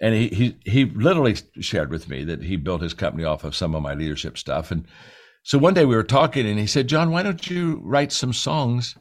And 0.00 0.14
he, 0.14 0.28
he, 0.28 0.56
he 0.64 0.84
literally 0.86 1.36
shared 1.60 1.90
with 1.90 2.08
me 2.08 2.24
that 2.24 2.42
he 2.42 2.56
built 2.56 2.80
his 2.80 2.94
company 2.94 3.24
off 3.24 3.44
of 3.44 3.54
some 3.54 3.74
of 3.74 3.82
my 3.82 3.92
leadership 3.92 4.38
stuff. 4.38 4.70
And 4.70 4.86
so 5.42 5.58
one 5.58 5.74
day 5.74 5.84
we 5.84 5.96
were 5.96 6.02
talking 6.02 6.46
and 6.46 6.58
he 6.58 6.66
said, 6.66 6.88
John, 6.88 7.10
why 7.10 7.22
don't 7.22 7.50
you 7.50 7.80
write 7.84 8.12
some 8.12 8.32
songs 8.32 8.96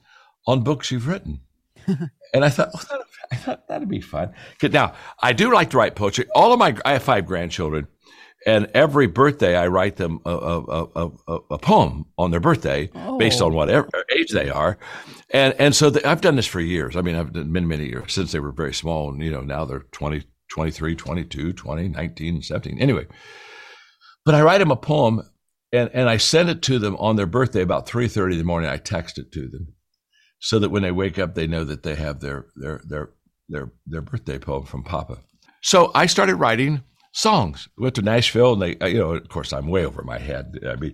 on 0.47 0.63
books 0.63 0.91
you've 0.91 1.07
written? 1.07 1.39
and 2.33 2.43
I 2.43 2.49
thought, 2.49 2.71
oh, 2.75 2.81
well, 2.89 3.03
I 3.31 3.35
thought 3.35 3.67
that'd 3.69 3.87
be 3.87 4.01
fun. 4.01 4.33
Now, 4.63 4.95
I 5.21 5.31
do 5.31 5.53
like 5.53 5.69
to 5.69 5.77
write 5.77 5.95
poetry. 5.95 6.25
All 6.35 6.51
of 6.51 6.59
my, 6.59 6.75
I 6.83 6.93
have 6.93 7.03
five 7.03 7.25
grandchildren 7.25 7.87
And 8.47 8.71
every 8.73 9.07
birthday, 9.07 9.57
I 9.57 9.67
write 9.67 9.97
them 9.97 10.21
a, 10.25 10.31
a, 10.31 10.85
a, 10.95 11.39
a, 11.51 11.57
poem 11.57 12.05
on 12.17 12.31
their 12.31 12.39
birthday 12.39 12.89
oh. 12.95 13.17
based 13.17 13.41
on 13.41 13.51
oh. 13.51 13.55
whatever 13.55 13.89
age 14.15 14.31
they 14.31 14.49
are. 14.49 14.77
And, 15.31 15.53
and 15.59 15.75
so 15.75 15.89
the, 15.89 16.07
I've 16.07 16.21
done 16.21 16.37
this 16.37 16.47
for 16.47 16.61
years. 16.61 16.95
I 16.95 17.01
mean, 17.01 17.15
I've 17.15 17.33
done 17.33 17.51
many, 17.51 17.65
many 17.65 17.87
years 17.87 18.13
since 18.13 18.31
they 18.31 18.39
were 18.39 18.53
very 18.53 18.73
small. 18.73 19.11
And, 19.11 19.21
you 19.21 19.31
know, 19.31 19.41
now 19.41 19.65
they're 19.65 19.85
20, 19.91 20.23
23, 20.49 20.95
22, 20.95 21.51
20, 21.51 21.87
19, 21.89 22.41
17. 22.41 22.79
Anyway, 22.79 23.05
but 24.23 24.33
I 24.33 24.41
write 24.41 24.59
them 24.59 24.71
a 24.71 24.77
poem 24.77 25.23
and, 25.73 25.89
and 25.93 26.09
I 26.09 26.15
send 26.15 26.49
it 26.49 26.61
to 26.63 26.79
them 26.79 26.95
on 26.95 27.17
their 27.17 27.25
birthday 27.25 27.61
about 27.61 27.85
3.30 27.85 28.31
in 28.31 28.37
the 28.37 28.45
morning. 28.45 28.69
I 28.69 28.77
text 28.77 29.17
it 29.17 29.29
to 29.33 29.49
them 29.49 29.73
so 30.39 30.57
that 30.59 30.69
when 30.69 30.83
they 30.83 30.91
wake 30.91 31.19
up, 31.19 31.35
they 31.35 31.47
know 31.47 31.65
that 31.65 31.83
they 31.83 31.95
have 31.95 32.21
their, 32.21 32.45
their, 32.55 32.79
their, 32.87 33.09
their, 33.49 33.73
their 33.85 34.01
birthday 34.01 34.39
poem 34.39 34.63
from 34.63 34.83
Papa. 34.83 35.17
So 35.61 35.91
I 35.93 36.05
started 36.05 36.35
writing 36.35 36.83
songs. 37.17 37.67
Went 37.77 37.95
to 37.95 38.01
Nashville, 38.01 38.53
and 38.53 38.61
they, 38.61 38.77
uh, 38.77 38.85
you 38.85 38.99
know, 38.99 39.11
of 39.13 39.27
course, 39.29 39.51
I'm 39.51 39.67
way 39.67 39.85
over 39.85 40.03
my 40.03 40.19
head. 40.19 40.59
I 40.67 40.75
mean, 40.75 40.93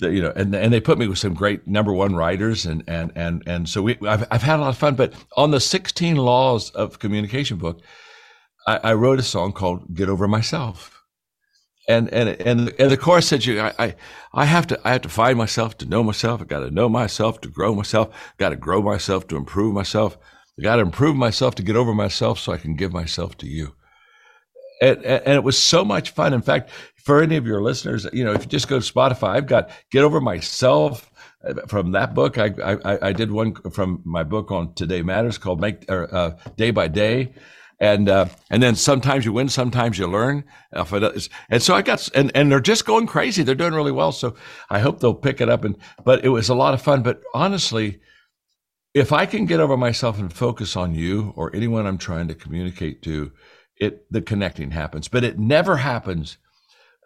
the, 0.00 0.10
you 0.10 0.22
know, 0.22 0.32
and 0.34 0.54
and 0.54 0.72
they 0.72 0.80
put 0.80 0.98
me 0.98 1.06
with 1.06 1.18
some 1.18 1.34
great 1.34 1.66
number 1.66 1.92
one 1.92 2.16
writers, 2.16 2.64
and 2.64 2.82
and 2.88 3.12
and 3.14 3.42
and 3.46 3.68
so 3.68 3.82
we, 3.82 3.98
I've 4.06 4.26
I've 4.30 4.42
had 4.42 4.58
a 4.58 4.62
lot 4.62 4.70
of 4.70 4.78
fun. 4.78 4.94
But 4.94 5.12
on 5.36 5.50
the 5.50 5.60
16 5.60 6.16
Laws 6.16 6.70
of 6.70 6.98
Communication 6.98 7.58
book, 7.58 7.82
I, 8.66 8.80
I 8.82 8.92
wrote 8.94 9.18
a 9.18 9.22
song 9.22 9.52
called 9.52 9.94
"Get 9.94 10.08
Over 10.08 10.26
Myself." 10.26 10.94
And, 11.88 12.12
and 12.12 12.28
and 12.28 12.74
and 12.78 12.90
the 12.90 12.96
chorus 12.96 13.28
said, 13.28 13.44
"You, 13.44 13.60
I, 13.60 13.74
I, 13.78 13.94
I 14.32 14.44
have 14.46 14.66
to, 14.68 14.80
I 14.84 14.92
have 14.92 15.02
to 15.02 15.08
find 15.08 15.36
myself 15.36 15.76
to 15.78 15.86
know 15.86 16.02
myself. 16.02 16.40
I 16.40 16.44
got 16.44 16.60
to 16.60 16.70
know 16.70 16.88
myself 16.88 17.40
to 17.42 17.48
grow 17.48 17.74
myself. 17.74 18.08
Got 18.38 18.50
to 18.50 18.56
grow 18.56 18.82
myself 18.82 19.26
to 19.28 19.36
improve 19.36 19.74
myself. 19.74 20.18
I 20.58 20.62
got 20.62 20.76
to 20.76 20.82
improve 20.82 21.16
myself 21.16 21.54
to 21.56 21.62
get 21.62 21.76
over 21.76 21.94
myself, 21.94 22.38
so 22.38 22.52
I 22.52 22.58
can 22.58 22.74
give 22.74 22.92
myself 22.92 23.36
to 23.38 23.46
you." 23.46 23.74
And, 24.80 25.04
and 25.04 25.34
it 25.34 25.44
was 25.44 25.58
so 25.58 25.84
much 25.84 26.10
fun. 26.10 26.32
In 26.32 26.42
fact, 26.42 26.70
for 26.96 27.22
any 27.22 27.36
of 27.36 27.46
your 27.46 27.62
listeners, 27.62 28.06
you 28.12 28.24
know, 28.24 28.32
if 28.32 28.42
you 28.42 28.48
just 28.48 28.68
go 28.68 28.78
to 28.78 28.92
Spotify, 28.92 29.28
I've 29.28 29.46
got 29.46 29.70
Get 29.90 30.04
Over 30.04 30.20
Myself 30.20 31.10
uh, 31.46 31.54
from 31.66 31.92
that 31.92 32.14
book. 32.14 32.36
I, 32.38 32.52
I, 32.62 33.08
I 33.08 33.12
did 33.12 33.30
one 33.30 33.54
from 33.70 34.02
my 34.04 34.24
book 34.24 34.50
on 34.50 34.74
Today 34.74 35.02
Matters 35.02 35.38
called 35.38 35.60
Make 35.60 35.90
or, 35.90 36.14
uh, 36.14 36.36
Day 36.56 36.70
by 36.70 36.88
Day. 36.88 37.34
And, 37.80 38.08
uh, 38.08 38.26
and 38.50 38.60
then 38.60 38.74
sometimes 38.74 39.24
you 39.24 39.32
win, 39.32 39.48
sometimes 39.48 39.98
you 39.98 40.08
learn. 40.08 40.42
And 40.72 41.62
so 41.62 41.74
I 41.74 41.82
got, 41.82 42.08
and, 42.14 42.32
and 42.34 42.50
they're 42.50 42.60
just 42.60 42.84
going 42.84 43.06
crazy. 43.06 43.44
They're 43.44 43.54
doing 43.54 43.72
really 43.72 43.92
well. 43.92 44.10
So 44.10 44.34
I 44.68 44.80
hope 44.80 44.98
they'll 44.98 45.14
pick 45.14 45.40
it 45.40 45.48
up. 45.48 45.64
And, 45.64 45.76
but 46.04 46.24
it 46.24 46.30
was 46.30 46.48
a 46.48 46.56
lot 46.56 46.74
of 46.74 46.82
fun. 46.82 47.02
But 47.02 47.22
honestly, 47.34 48.00
if 48.94 49.12
I 49.12 49.26
can 49.26 49.46
get 49.46 49.60
over 49.60 49.76
myself 49.76 50.18
and 50.18 50.32
focus 50.32 50.76
on 50.76 50.94
you 50.94 51.32
or 51.36 51.54
anyone 51.54 51.86
I'm 51.86 51.98
trying 51.98 52.26
to 52.28 52.34
communicate 52.34 53.00
to, 53.02 53.30
it 53.80 54.10
the 54.10 54.22
connecting 54.22 54.70
happens, 54.70 55.08
but 55.08 55.24
it 55.24 55.38
never 55.38 55.76
happens 55.76 56.38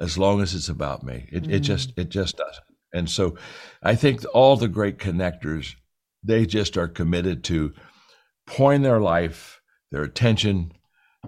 as 0.01 0.19
long 0.19 0.41
as 0.41 0.55
it's 0.55 0.69
about 0.69 1.03
me. 1.03 1.29
It, 1.31 1.45
mm. 1.45 1.53
it 1.53 1.61
just 1.61 1.93
it 1.97 2.09
just 2.09 2.37
doesn't. 2.37 2.65
And 2.95 3.09
so, 3.09 3.37
I 3.83 3.95
think 3.95 4.25
all 4.35 4.57
the 4.57 4.69
great 4.69 4.99
connectors 4.99 5.75
they 6.23 6.47
just 6.47 6.77
are 6.77 6.89
committed 6.89 7.43
to 7.45 7.73
pouring 8.47 8.83
their 8.83 9.01
life, 9.01 9.61
their 9.91 10.03
attention, 10.03 10.73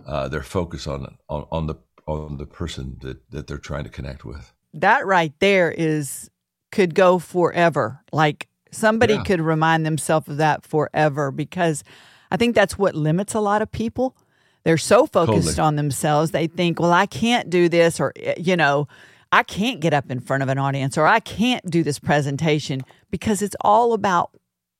uh, 0.07 0.29
their 0.29 0.43
focus 0.43 0.87
on, 0.87 1.17
on 1.29 1.47
on 1.51 1.67
the 1.67 1.77
on 2.07 2.37
the 2.39 2.47
person 2.47 2.99
that 3.03 3.31
that 3.31 3.47
they're 3.47 3.59
trying 3.59 3.85
to 3.85 3.91
connect 3.91 4.25
with. 4.25 4.53
That 4.73 5.07
right 5.07 5.33
there 5.39 5.71
is 5.71 6.31
could 6.73 6.95
go 6.95 7.19
forever. 7.19 8.01
Like 8.13 8.49
somebody 8.73 9.15
yeah. 9.15 9.23
could 9.23 9.41
remind 9.41 9.87
themselves 9.87 10.29
of 10.29 10.39
that 10.39 10.67
forever 10.67 11.31
because 11.31 11.85
I 12.31 12.37
think 12.37 12.55
that's 12.55 12.77
what 12.77 12.95
limits 12.95 13.35
a 13.35 13.41
lot 13.41 13.63
of 13.63 13.71
people 13.71 14.17
they're 14.65 14.79
so 14.79 15.07
focused 15.07 15.49
totally. 15.49 15.67
on 15.67 15.77
themselves, 15.77 16.31
they 16.31 16.47
think, 16.47 16.81
well, 16.81 16.93
I 16.93 17.07
can't 17.07 17.51
do 17.51 17.69
this, 17.69 18.01
or, 18.01 18.13
eh, 18.17 18.35
you 18.39 18.57
know, 18.57 18.89
I 19.31 19.43
can't 19.43 19.81
get 19.81 19.93
up 19.93 20.11
in 20.11 20.21
front 20.21 20.43
of 20.43 20.49
an 20.49 20.59
audience, 20.59 20.97
or 20.97 21.07
I 21.07 21.21
can't 21.21 21.69
do 21.71 21.83
this 21.83 21.99
presentation 21.99 22.83
because 23.11 23.43
it's 23.43 23.57
all 23.61 23.93
about 23.93 24.31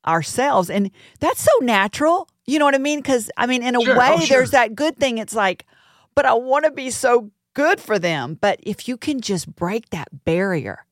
ourselves. 0.07 0.71
And 0.71 0.91
that's 1.21 1.41
so 1.41 1.51
natural. 1.61 2.29
You 2.47 2.59
know 2.59 2.65
what 2.65 2.75
I 2.75 2.79
mean? 2.79 3.01
Because, 3.01 3.31
I 3.37 3.47
mean, 3.47 3.63
in 3.63 3.75
a 3.77 3.81
sure. 3.81 3.99
way, 3.99 4.11
oh, 4.13 4.21
sure. 4.21 4.39
there's 4.39 4.51
that 4.53 4.75
good 4.75 4.97
thing. 4.97 5.19
It's 5.19 5.35
like, 5.35 5.67
but 6.15 6.25
I 6.25 6.35
want 6.35 6.65
to 6.67 6.71
be 6.71 6.91
so 6.91 7.31
good 7.55 7.81
for 7.81 7.99
them. 7.99 8.39
But 8.41 8.61
if 8.63 8.87
you 8.87 8.97
can 8.97 9.21
just 9.21 9.55
break 9.55 9.91
that 9.91 10.25
barrier 10.25 10.87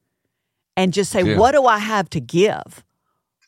and 0.77 0.93
just 0.93 1.13
say, 1.13 1.23
yeah. 1.23 1.39
what 1.39 1.53
do 1.53 1.67
I 1.67 1.79
have 1.79 2.11
to 2.11 2.21
give? 2.21 2.85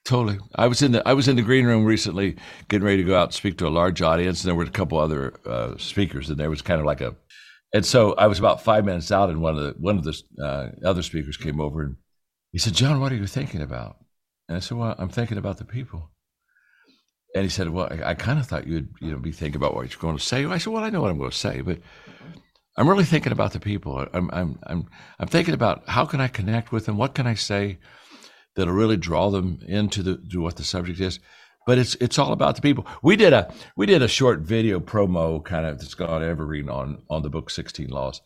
Totally. 0.04 0.38
I 0.54 0.66
was 0.66 0.82
in 0.82 0.92
the 0.92 1.08
I 1.08 1.14
was 1.14 1.28
in 1.28 1.36
the 1.36 1.42
green 1.42 1.64
room 1.64 1.84
recently, 1.84 2.36
getting 2.68 2.84
ready 2.84 2.98
to 2.98 3.04
go 3.04 3.16
out 3.16 3.28
and 3.28 3.34
speak 3.34 3.56
to 3.58 3.66
a 3.66 3.70
large 3.70 4.02
audience, 4.02 4.42
and 4.42 4.48
there 4.48 4.54
were 4.54 4.64
a 4.64 4.70
couple 4.70 4.98
other 4.98 5.32
uh, 5.46 5.78
speakers, 5.78 6.28
and 6.28 6.38
there 6.38 6.50
was 6.50 6.60
kind 6.60 6.78
of 6.78 6.84
like 6.84 7.00
a, 7.00 7.16
and 7.72 7.86
so 7.86 8.12
I 8.14 8.26
was 8.26 8.38
about 8.38 8.62
five 8.62 8.84
minutes 8.84 9.10
out, 9.10 9.30
and 9.30 9.40
one 9.40 9.56
of 9.56 9.62
the 9.62 9.74
one 9.78 9.96
of 9.96 10.04
the 10.04 10.22
uh, 10.42 10.68
other 10.86 11.00
speakers 11.02 11.38
came 11.38 11.58
over 11.58 11.82
and 11.82 11.96
he 12.52 12.58
said, 12.58 12.74
"John, 12.74 13.00
what 13.00 13.12
are 13.12 13.16
you 13.16 13.26
thinking 13.26 13.62
about?" 13.62 13.96
And 14.46 14.56
I 14.58 14.60
said, 14.60 14.76
"Well, 14.76 14.94
I'm 14.98 15.08
thinking 15.08 15.38
about 15.38 15.56
the 15.56 15.64
people." 15.64 16.10
And 17.34 17.42
he 17.42 17.48
said, 17.48 17.70
"Well, 17.70 17.88
I, 17.90 18.10
I 18.10 18.14
kind 18.14 18.38
of 18.38 18.46
thought 18.46 18.66
you'd 18.66 18.90
you 19.00 19.10
know 19.10 19.18
be 19.18 19.32
thinking 19.32 19.56
about 19.56 19.74
what 19.74 19.90
you're 19.90 20.00
going 20.00 20.18
to 20.18 20.22
say." 20.22 20.44
I 20.44 20.58
said, 20.58 20.72
"Well, 20.74 20.84
I 20.84 20.90
know 20.90 21.00
what 21.00 21.10
I'm 21.10 21.18
going 21.18 21.30
to 21.30 21.36
say, 21.36 21.62
but." 21.62 21.78
I'm 22.76 22.88
really 22.88 23.04
thinking 23.04 23.30
about 23.30 23.52
the 23.52 23.60
people. 23.60 24.04
I'm, 24.12 24.28
I'm, 24.32 24.58
I'm, 24.64 24.88
I'm 25.20 25.28
thinking 25.28 25.54
about 25.54 25.88
how 25.88 26.06
can 26.06 26.20
I 26.20 26.26
connect 26.26 26.72
with 26.72 26.86
them? 26.86 26.96
What 26.96 27.14
can 27.14 27.24
I 27.24 27.34
say? 27.34 27.78
That'll 28.56 28.74
really 28.74 28.96
draw 28.96 29.30
them 29.30 29.60
into 29.66 30.02
the 30.02 30.16
to 30.30 30.40
what 30.40 30.56
the 30.56 30.64
subject 30.64 31.00
is. 31.00 31.18
But 31.66 31.78
it's 31.78 31.94
it's 31.96 32.18
all 32.18 32.32
about 32.32 32.56
the 32.56 32.62
people. 32.62 32.86
We 33.02 33.16
did 33.16 33.32
a 33.32 33.52
we 33.76 33.86
did 33.86 34.02
a 34.02 34.08
short 34.08 34.40
video 34.40 34.80
promo 34.80 35.42
kind 35.42 35.66
of 35.66 35.78
that's 35.78 35.94
gone 35.94 36.22
evergreen 36.22 36.68
on 36.68 37.02
on 37.08 37.22
the 37.22 37.30
book 37.30 37.48
Sixteen 37.48 37.88
Laws, 37.88 38.20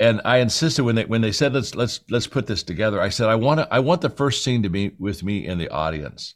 and 0.00 0.20
I 0.24 0.38
insisted 0.38 0.82
when 0.82 0.96
they 0.96 1.04
when 1.04 1.20
they 1.20 1.30
said 1.30 1.54
let's 1.54 1.74
let's 1.74 2.00
let's 2.10 2.26
put 2.26 2.48
this 2.48 2.64
together. 2.64 3.00
I 3.00 3.08
said 3.08 3.28
I 3.28 3.36
want 3.36 3.60
to 3.60 3.72
I 3.72 3.78
want 3.78 4.00
the 4.00 4.10
first 4.10 4.42
scene 4.42 4.64
to 4.64 4.68
be 4.68 4.96
with 4.98 5.22
me 5.22 5.46
in 5.46 5.58
the 5.58 5.68
audience, 5.68 6.34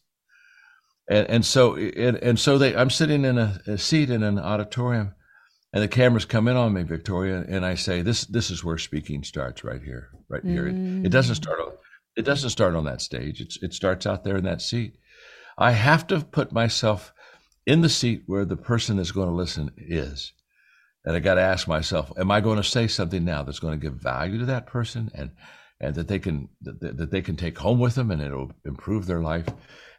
and 1.10 1.26
and 1.28 1.44
so 1.44 1.74
and, 1.74 2.16
and 2.18 2.38
so 2.38 2.58
they 2.58 2.76
I'm 2.76 2.90
sitting 2.90 3.24
in 3.24 3.36
a, 3.36 3.60
a 3.66 3.76
seat 3.76 4.08
in 4.08 4.22
an 4.22 4.38
auditorium, 4.38 5.14
and 5.72 5.82
the 5.82 5.88
cameras 5.88 6.26
come 6.26 6.46
in 6.46 6.56
on 6.56 6.72
me, 6.72 6.84
Victoria, 6.84 7.44
and 7.48 7.66
I 7.66 7.74
say 7.74 8.02
this 8.02 8.24
this 8.24 8.52
is 8.52 8.62
where 8.62 8.78
speaking 8.78 9.24
starts 9.24 9.64
right 9.64 9.82
here, 9.82 10.10
right 10.28 10.44
here. 10.44 10.66
Mm. 10.66 11.00
It, 11.00 11.06
it, 11.06 11.12
doesn't 11.12 11.34
start 11.34 11.58
on 11.58 11.72
it 12.16 12.22
doesn't 12.22 12.50
start 12.50 12.74
on 12.74 12.84
that 12.84 13.00
stage. 13.00 13.40
It's, 13.40 13.62
it 13.62 13.72
starts 13.72 14.06
out 14.06 14.24
there 14.24 14.36
in 14.36 14.44
that 14.44 14.62
seat. 14.62 14.96
I 15.56 15.72
have 15.72 16.06
to 16.08 16.20
put 16.20 16.52
myself 16.52 17.12
in 17.66 17.82
the 17.82 17.88
seat 17.88 18.22
where 18.26 18.44
the 18.44 18.56
person 18.56 18.96
that's 18.96 19.12
going 19.12 19.28
to 19.28 19.34
listen 19.34 19.70
is. 19.76 20.32
And 21.04 21.16
I 21.16 21.20
got 21.20 21.34
to 21.34 21.40
ask 21.40 21.66
myself, 21.66 22.12
am 22.18 22.30
I 22.30 22.40
going 22.40 22.56
to 22.56 22.64
say 22.64 22.86
something 22.86 23.24
now 23.24 23.42
that's 23.42 23.58
going 23.58 23.78
to 23.78 23.82
give 23.82 23.94
value 23.94 24.38
to 24.38 24.46
that 24.46 24.66
person 24.66 25.10
and, 25.14 25.30
and 25.80 25.94
that 25.94 26.08
they 26.08 26.18
can, 26.18 26.48
that, 26.62 26.96
that 26.98 27.10
they 27.10 27.22
can 27.22 27.36
take 27.36 27.58
home 27.58 27.78
with 27.78 27.94
them 27.94 28.10
and 28.10 28.20
it'll 28.20 28.52
improve 28.64 29.06
their 29.06 29.20
life? 29.20 29.46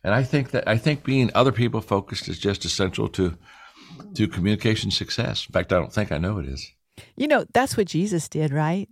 And 0.03 0.13
I 0.13 0.23
think 0.23 0.51
that, 0.51 0.67
I 0.67 0.77
think 0.77 1.03
being 1.03 1.31
other 1.33 1.51
people 1.51 1.81
focused 1.81 2.27
is 2.27 2.39
just 2.39 2.65
essential 2.65 3.07
to, 3.09 3.37
to 4.15 4.27
communication 4.27 4.91
success. 4.91 5.45
In 5.47 5.53
fact, 5.53 5.73
I 5.73 5.77
don't 5.77 5.93
think 5.93 6.11
I 6.11 6.17
know 6.17 6.37
it 6.39 6.47
is. 6.47 6.71
You 7.15 7.27
know, 7.27 7.45
that's 7.53 7.77
what 7.77 7.87
Jesus 7.87 8.29
did, 8.29 8.51
right? 8.51 8.89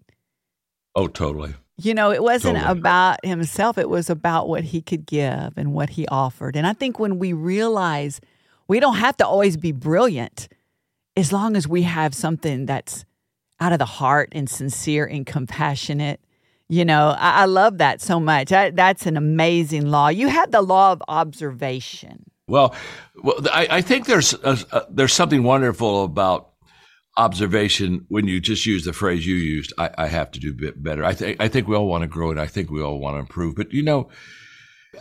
Oh, 0.96 1.08
totally. 1.08 1.54
You 1.86 1.94
know, 1.94 2.12
it 2.12 2.22
wasn't 2.22 2.58
totally. 2.58 2.80
about 2.80 3.26
himself, 3.26 3.78
it 3.78 3.90
was 3.90 4.10
about 4.10 4.48
what 4.48 4.64
he 4.64 4.82
could 4.82 5.06
give 5.06 5.58
and 5.58 5.74
what 5.74 5.92
he 5.92 6.08
offered. 6.08 6.56
And 6.56 6.68
I 6.68 6.74
think 6.74 7.00
when 7.00 7.20
we 7.20 7.34
realize 7.34 8.22
we 8.68 8.80
don't 8.80 8.98
have 8.98 9.18
to 9.18 9.28
always 9.28 9.58
be 9.58 9.72
brilliant, 9.72 10.48
as 11.16 11.34
long 11.34 11.56
as 11.58 11.68
we 11.68 11.84
have 11.84 12.14
something 12.14 12.66
that's 12.66 13.04
out 13.60 13.74
of 13.74 13.80
the 13.80 13.86
heart 13.86 14.30
and 14.32 14.50
sincere 14.50 15.06
and 15.06 15.26
compassionate. 15.26 16.22
You 16.70 16.86
know, 16.86 17.16
I, 17.18 17.42
I 17.42 17.46
love 17.46 17.80
that 17.80 18.02
so 18.02 18.20
much. 18.20 18.52
I, 18.52 18.70
that's 18.70 19.06
an 19.06 19.18
amazing 19.18 19.90
law. 19.90 20.08
You 20.08 20.28
had 20.28 20.52
the 20.52 20.62
law 20.62 20.92
of 20.92 21.04
observation. 21.08 22.26
Well, 22.48 22.76
well 23.22 23.36
I, 23.52 23.68
I 23.70 23.82
think 23.82 24.06
there's 24.06 24.34
a, 24.34 24.58
a, 24.72 24.86
there's 24.90 25.14
something 25.14 25.44
wonderful 25.44 26.04
about 26.04 26.50
observation 27.20 28.06
when 28.08 28.28
you 28.28 28.40
just 28.40 28.66
use 28.66 28.86
the 28.86 28.94
phrase 28.94 29.28
you 29.28 29.36
used 29.36 29.74
I, 29.78 29.90
I 29.98 30.08
have 30.08 30.32
to 30.32 30.40
do 30.40 30.52
a 30.52 30.54
bit 30.54 30.82
better. 30.82 31.04
I 31.04 31.14
think 31.14 31.40
i 31.42 31.50
think 31.50 31.68
we 31.68 31.76
all 31.76 31.88
want 31.88 32.04
to 32.04 32.08
grow 32.08 32.32
and 32.32 32.40
i 32.40 32.48
think 32.48 32.72
we 32.72 32.82
all 32.82 32.98
want 32.98 33.16
to 33.16 33.20
improve. 33.20 33.56
But 33.56 33.74
you 33.74 33.84
know 33.84 34.10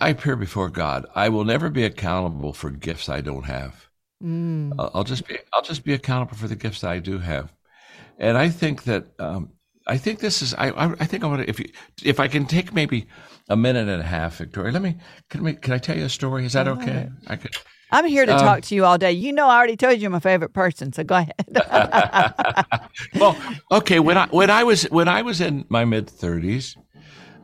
i 0.01 0.09
appear 0.11 0.35
before 0.35 0.69
god. 0.69 1.07
I 1.15 1.29
will 1.29 1.45
never 1.45 1.71
be 1.71 1.85
accountable 1.85 2.53
for 2.53 2.71
gifts 2.71 3.09
i 3.09 3.21
don't 3.21 3.45
have. 3.45 3.87
Mm. 4.23 4.75
i'll 4.95 5.05
just 5.05 5.29
be 5.29 5.39
i'll 5.53 5.63
just 5.63 5.85
be 5.85 5.95
accountable 5.95 6.37
for 6.37 6.49
the 6.49 6.57
gifts 6.57 6.81
that 6.81 6.91
i 6.91 6.99
do 6.99 7.19
have. 7.19 7.53
And 8.19 8.37
i 8.37 8.49
think 8.49 8.83
that 8.83 9.07
um, 9.21 9.53
i 9.87 9.97
think 9.97 10.19
this 10.19 10.43
is 10.43 10.55
i 10.55 10.71
i, 10.71 10.91
I 10.99 11.07
think 11.07 11.23
i 11.23 11.29
want 11.29 11.43
to 11.43 11.49
if 11.49 11.61
you 11.61 11.71
if 12.03 12.19
i 12.19 12.27
can 12.27 12.47
take 12.47 12.75
maybe 12.75 13.07
a 13.49 13.57
minute 13.57 13.87
and 13.89 14.03
a 14.03 14.11
half 14.17 14.39
victoria 14.39 14.73
let 14.73 14.83
me 14.83 14.97
can, 15.31 15.45
we, 15.45 15.53
can 15.55 15.73
i 15.73 15.79
tell 15.79 15.97
you 15.97 16.07
a 16.07 16.09
story? 16.09 16.45
Is 16.45 16.55
that 16.55 16.67
okay? 16.67 17.11
i 17.29 17.37
could 17.37 17.55
I'm 17.91 18.05
here 18.05 18.27
to 18.27 18.35
um, 18.35 18.41
talk 18.41 18.63
to 18.63 18.75
you 18.75 18.85
all 18.85 18.99
day. 18.99 19.13
You 19.13 19.33
know, 19.33 19.49
I 19.49 19.57
already 19.57 19.77
told 19.77 19.99
you 19.99 20.07
I'm 20.07 20.13
my 20.13 20.21
favorite 20.21 20.53
person, 20.53 20.93
so 20.93 21.05
go 21.05 21.17
ahead. 21.17 21.45
well, 23.19 23.37
okay. 23.71 23.99
When 24.01 24.19
I 24.19 24.27
when 24.29 24.51
I 24.51 24.65
was 24.65 24.85
when 24.85 25.09
I 25.09 25.23
was 25.23 25.41
in 25.41 25.65
my 25.69 25.85
mid 25.85 26.09
30s, 26.09 26.77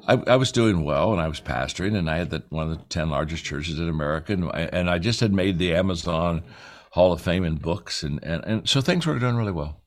I, 0.06 0.14
I, 0.26 0.36
was 0.36 0.52
doing 0.52 0.84
well, 0.84 1.12
and 1.12 1.20
I 1.20 1.28
was 1.28 1.40
pastoring, 1.40 1.96
and 1.96 2.10
I 2.10 2.18
had 2.18 2.30
the, 2.30 2.44
one 2.50 2.70
of 2.70 2.78
the 2.78 2.84
ten 2.84 3.08
largest 3.08 3.44
churches 3.44 3.78
in 3.78 3.88
America, 3.88 4.34
and 4.34 4.44
I, 4.46 4.60
and 4.72 4.90
I 4.90 4.98
just 4.98 5.20
had 5.20 5.32
made 5.32 5.58
the 5.58 5.74
Amazon 5.74 6.42
Hall 6.92 7.12
of 7.12 7.22
Fame 7.22 7.44
in 7.44 7.56
books, 7.56 8.02
and, 8.02 8.22
and 8.22 8.44
and 8.44 8.68
so 8.68 8.80
things 8.80 9.06
were 9.06 9.18
doing 9.18 9.36
really 9.36 9.52
well. 9.52 9.82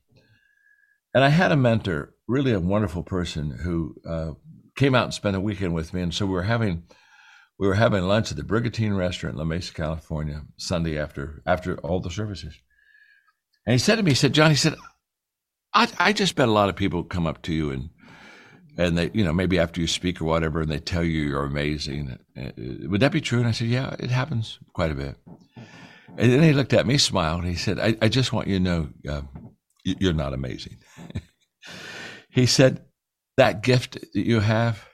And 1.14 1.24
I 1.24 1.28
had 1.28 1.52
a 1.52 1.56
mentor 1.56 2.14
really 2.28 2.52
a 2.52 2.60
wonderful 2.60 3.02
person 3.02 3.50
who 3.62 3.96
uh, 4.06 4.32
came 4.76 4.94
out 4.94 5.04
and 5.04 5.14
spent 5.14 5.36
a 5.36 5.40
weekend 5.40 5.74
with 5.74 5.94
me, 5.94 6.02
and 6.02 6.14
so 6.14 6.26
we 6.26 6.32
were 6.32 6.42
having 6.42 6.82
we 7.58 7.66
were 7.66 7.74
having 7.74 8.04
lunch 8.04 8.30
at 8.30 8.36
the 8.36 8.44
Brigantine 8.44 8.94
Restaurant 8.94 9.34
in 9.34 9.38
La 9.38 9.44
Mesa, 9.44 9.72
California, 9.72 10.42
Sunday 10.56 10.98
after 10.98 11.42
after 11.44 11.76
all 11.78 12.00
the 12.00 12.10
services. 12.10 12.54
And 13.66 13.72
he 13.72 13.78
said 13.78 13.96
to 13.96 14.02
me, 14.02 14.12
he 14.12 14.14
said, 14.14 14.32
John, 14.32 14.50
he 14.50 14.56
said, 14.56 14.76
I, 15.74 15.88
I 15.98 16.12
just 16.12 16.36
bet 16.36 16.48
a 16.48 16.52
lot 16.52 16.68
of 16.68 16.76
people 16.76 17.02
come 17.04 17.26
up 17.26 17.42
to 17.42 17.52
you 17.52 17.70
and 17.70 17.90
and 18.78 18.96
they, 18.96 19.10
you 19.12 19.24
know, 19.24 19.32
maybe 19.32 19.58
after 19.58 19.80
you 19.80 19.88
speak 19.88 20.20
or 20.20 20.24
whatever, 20.24 20.60
and 20.60 20.70
they 20.70 20.78
tell 20.78 21.02
you 21.02 21.22
you're 21.22 21.44
amazing. 21.44 22.16
Uh, 22.40 22.52
would 22.88 23.00
that 23.00 23.10
be 23.10 23.20
true? 23.20 23.40
And 23.40 23.48
I 23.48 23.50
said, 23.50 23.66
yeah, 23.66 23.96
it 23.98 24.10
happens 24.10 24.60
quite 24.72 24.92
a 24.92 24.94
bit. 24.94 25.16
And 26.16 26.32
then 26.32 26.44
he 26.44 26.52
looked 26.52 26.72
at 26.72 26.86
me, 26.86 26.96
smiled, 26.96 27.40
and 27.40 27.50
he 27.50 27.56
said, 27.56 27.80
I, 27.80 27.96
I 28.00 28.08
just 28.08 28.32
want 28.32 28.46
you 28.46 28.58
to 28.58 28.62
know 28.62 28.88
uh, 29.08 29.22
you're 29.82 30.12
not 30.12 30.32
amazing. 30.32 30.78
he 32.30 32.46
said, 32.46 32.84
that 33.36 33.62
gift 33.62 33.94
that 34.14 34.14
you 34.14 34.40
have, 34.40 34.84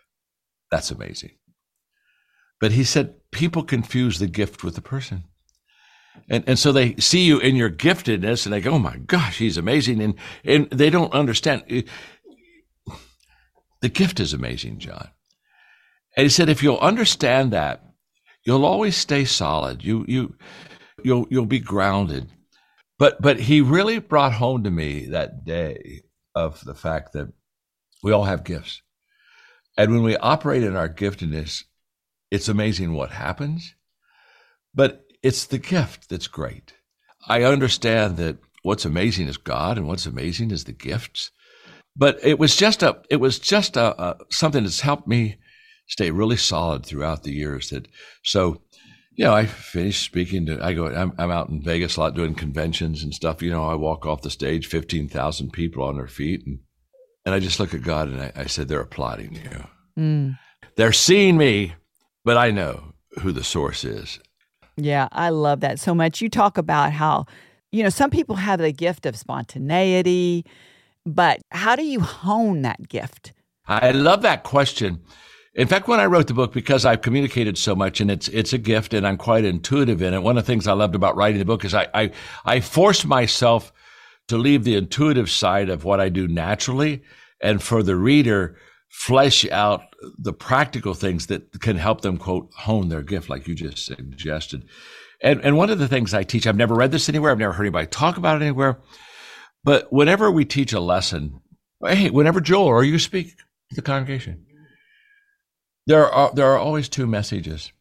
that's 0.70 0.90
amazing. 0.90 1.32
But 2.64 2.72
he 2.72 2.84
said, 2.84 3.16
people 3.30 3.62
confuse 3.62 4.18
the 4.18 4.26
gift 4.26 4.64
with 4.64 4.74
the 4.74 4.80
person. 4.80 5.24
And, 6.30 6.44
and 6.46 6.58
so 6.58 6.72
they 6.72 6.96
see 6.96 7.26
you 7.26 7.38
in 7.38 7.56
your 7.56 7.68
giftedness 7.68 8.46
and 8.46 8.54
they 8.54 8.62
go, 8.62 8.70
oh 8.70 8.78
my 8.78 8.96
gosh, 8.96 9.36
he's 9.36 9.58
amazing. 9.58 10.00
And, 10.00 10.14
and 10.46 10.70
they 10.70 10.88
don't 10.88 11.12
understand. 11.12 11.64
Uh, 11.70 12.94
the 13.82 13.90
gift 13.90 14.18
is 14.18 14.32
amazing, 14.32 14.78
John. 14.78 15.10
And 16.16 16.24
he 16.24 16.30
said, 16.30 16.48
if 16.48 16.62
you'll 16.62 16.78
understand 16.78 17.52
that, 17.52 17.84
you'll 18.46 18.64
always 18.64 18.96
stay 18.96 19.26
solid. 19.26 19.84
You, 19.84 20.06
you, 20.08 20.34
you'll, 21.02 21.26
you'll 21.28 21.44
be 21.44 21.60
grounded. 21.60 22.30
But, 22.98 23.20
but 23.20 23.40
he 23.40 23.60
really 23.60 23.98
brought 23.98 24.32
home 24.32 24.64
to 24.64 24.70
me 24.70 25.04
that 25.08 25.44
day 25.44 26.00
of 26.34 26.64
the 26.64 26.74
fact 26.74 27.12
that 27.12 27.30
we 28.02 28.10
all 28.10 28.24
have 28.24 28.42
gifts. 28.42 28.80
And 29.76 29.92
when 29.92 30.02
we 30.02 30.16
operate 30.16 30.62
in 30.62 30.76
our 30.76 30.88
giftedness, 30.88 31.64
it's 32.30 32.48
amazing 32.48 32.94
what 32.94 33.10
happens. 33.10 33.74
But 34.74 35.04
it's 35.22 35.46
the 35.46 35.58
gift 35.58 36.08
that's 36.08 36.26
great. 36.26 36.74
I 37.26 37.44
understand 37.44 38.16
that 38.18 38.38
what's 38.62 38.84
amazing 38.84 39.28
is 39.28 39.36
God 39.36 39.78
and 39.78 39.86
what's 39.86 40.06
amazing 40.06 40.50
is 40.50 40.64
the 40.64 40.72
gifts. 40.72 41.30
But 41.96 42.18
it 42.22 42.38
was 42.38 42.56
just 42.56 42.82
a, 42.82 43.00
it 43.08 43.16
was 43.16 43.38
just 43.38 43.76
a, 43.76 44.02
a 44.02 44.16
something 44.30 44.64
that's 44.64 44.80
helped 44.80 45.06
me 45.06 45.38
stay 45.86 46.10
really 46.10 46.36
solid 46.36 46.84
throughout 46.84 47.22
the 47.22 47.32
years. 47.32 47.70
That 47.70 47.86
so, 48.22 48.62
you 49.14 49.24
know, 49.24 49.32
I 49.32 49.46
finished 49.46 50.02
speaking 50.02 50.46
to, 50.46 50.62
I 50.62 50.72
go, 50.72 50.88
I'm, 50.88 51.12
I'm 51.18 51.30
out 51.30 51.48
in 51.48 51.62
Vegas 51.62 51.96
a 51.96 52.00
lot 52.00 52.14
doing 52.14 52.34
conventions 52.34 53.04
and 53.04 53.14
stuff. 53.14 53.42
You 53.42 53.50
know, 53.50 53.68
I 53.68 53.74
walk 53.74 54.06
off 54.06 54.22
the 54.22 54.30
stage, 54.30 54.66
15,000 54.66 55.52
people 55.52 55.84
on 55.84 55.96
their 55.96 56.08
feet. 56.08 56.44
And, 56.44 56.58
and 57.24 57.34
I 57.34 57.38
just 57.38 57.60
look 57.60 57.74
at 57.74 57.82
God 57.82 58.08
and 58.08 58.20
I, 58.20 58.32
I 58.34 58.46
said, 58.46 58.66
they're 58.66 58.80
applauding 58.80 59.34
you. 59.34 59.64
Mm. 59.96 60.38
They're 60.76 60.92
seeing 60.92 61.36
me, 61.36 61.74
but 62.24 62.36
I 62.36 62.50
know 62.50 62.94
who 63.20 63.32
the 63.32 63.44
source 63.44 63.84
is. 63.84 64.18
Yeah, 64.76 65.08
I 65.12 65.28
love 65.28 65.60
that 65.60 65.78
so 65.78 65.94
much. 65.94 66.20
You 66.20 66.28
talk 66.28 66.58
about 66.58 66.92
how, 66.92 67.26
you 67.70 67.82
know, 67.82 67.90
some 67.90 68.10
people 68.10 68.36
have 68.36 68.58
the 68.58 68.72
gift 68.72 69.06
of 69.06 69.16
spontaneity, 69.16 70.44
but 71.06 71.40
how 71.50 71.76
do 71.76 71.84
you 71.84 72.00
hone 72.00 72.62
that 72.62 72.88
gift? 72.88 73.32
I 73.66 73.92
love 73.92 74.22
that 74.22 74.42
question. 74.42 75.00
In 75.54 75.68
fact, 75.68 75.86
when 75.86 76.00
I 76.00 76.06
wrote 76.06 76.26
the 76.26 76.34
book, 76.34 76.52
because 76.52 76.84
I've 76.84 77.02
communicated 77.02 77.56
so 77.56 77.76
much 77.76 78.00
and 78.00 78.10
it's 78.10 78.26
it's 78.28 78.52
a 78.52 78.58
gift 78.58 78.92
and 78.92 79.06
I'm 79.06 79.16
quite 79.16 79.44
intuitive 79.44 80.02
in 80.02 80.12
it, 80.12 80.22
one 80.22 80.36
of 80.36 80.44
the 80.44 80.52
things 80.52 80.66
I 80.66 80.72
loved 80.72 80.96
about 80.96 81.16
writing 81.16 81.38
the 81.38 81.44
book 81.44 81.64
is 81.64 81.74
I 81.74 81.86
I, 81.94 82.10
I 82.44 82.60
forced 82.60 83.06
myself 83.06 83.72
to 84.26 84.36
leave 84.36 84.64
the 84.64 84.74
intuitive 84.74 85.30
side 85.30 85.68
of 85.68 85.84
what 85.84 86.00
I 86.00 86.08
do 86.08 86.26
naturally 86.26 87.02
and 87.40 87.62
for 87.62 87.82
the 87.82 87.94
reader 87.94 88.56
flesh 88.94 89.44
out 89.50 89.82
the 90.18 90.32
practical 90.32 90.94
things 90.94 91.26
that 91.26 91.60
can 91.60 91.76
help 91.76 92.02
them 92.02 92.16
quote 92.16 92.48
hone 92.54 92.88
their 92.88 93.02
gift 93.02 93.28
like 93.28 93.48
you 93.48 93.54
just 93.54 93.84
suggested 93.84 94.64
and 95.20 95.40
and 95.40 95.56
one 95.56 95.68
of 95.68 95.80
the 95.80 95.88
things 95.88 96.14
i 96.14 96.22
teach 96.22 96.46
i've 96.46 96.56
never 96.56 96.76
read 96.76 96.92
this 96.92 97.08
anywhere 97.08 97.32
i've 97.32 97.38
never 97.38 97.52
heard 97.52 97.64
anybody 97.64 97.88
talk 97.88 98.16
about 98.16 98.40
it 98.40 98.44
anywhere 98.44 98.78
but 99.64 99.92
whenever 99.92 100.30
we 100.30 100.44
teach 100.44 100.72
a 100.72 100.78
lesson 100.78 101.40
hey 101.84 102.08
whenever 102.08 102.40
joel 102.40 102.68
or 102.68 102.84
you 102.84 102.96
speak 102.98 103.36
to 103.68 103.74
the 103.74 103.82
congregation 103.82 104.46
there 105.86 106.08
are 106.08 106.32
there 106.32 106.46
are 106.46 106.58
always 106.58 106.88
two 106.88 107.06
messages 107.06 107.72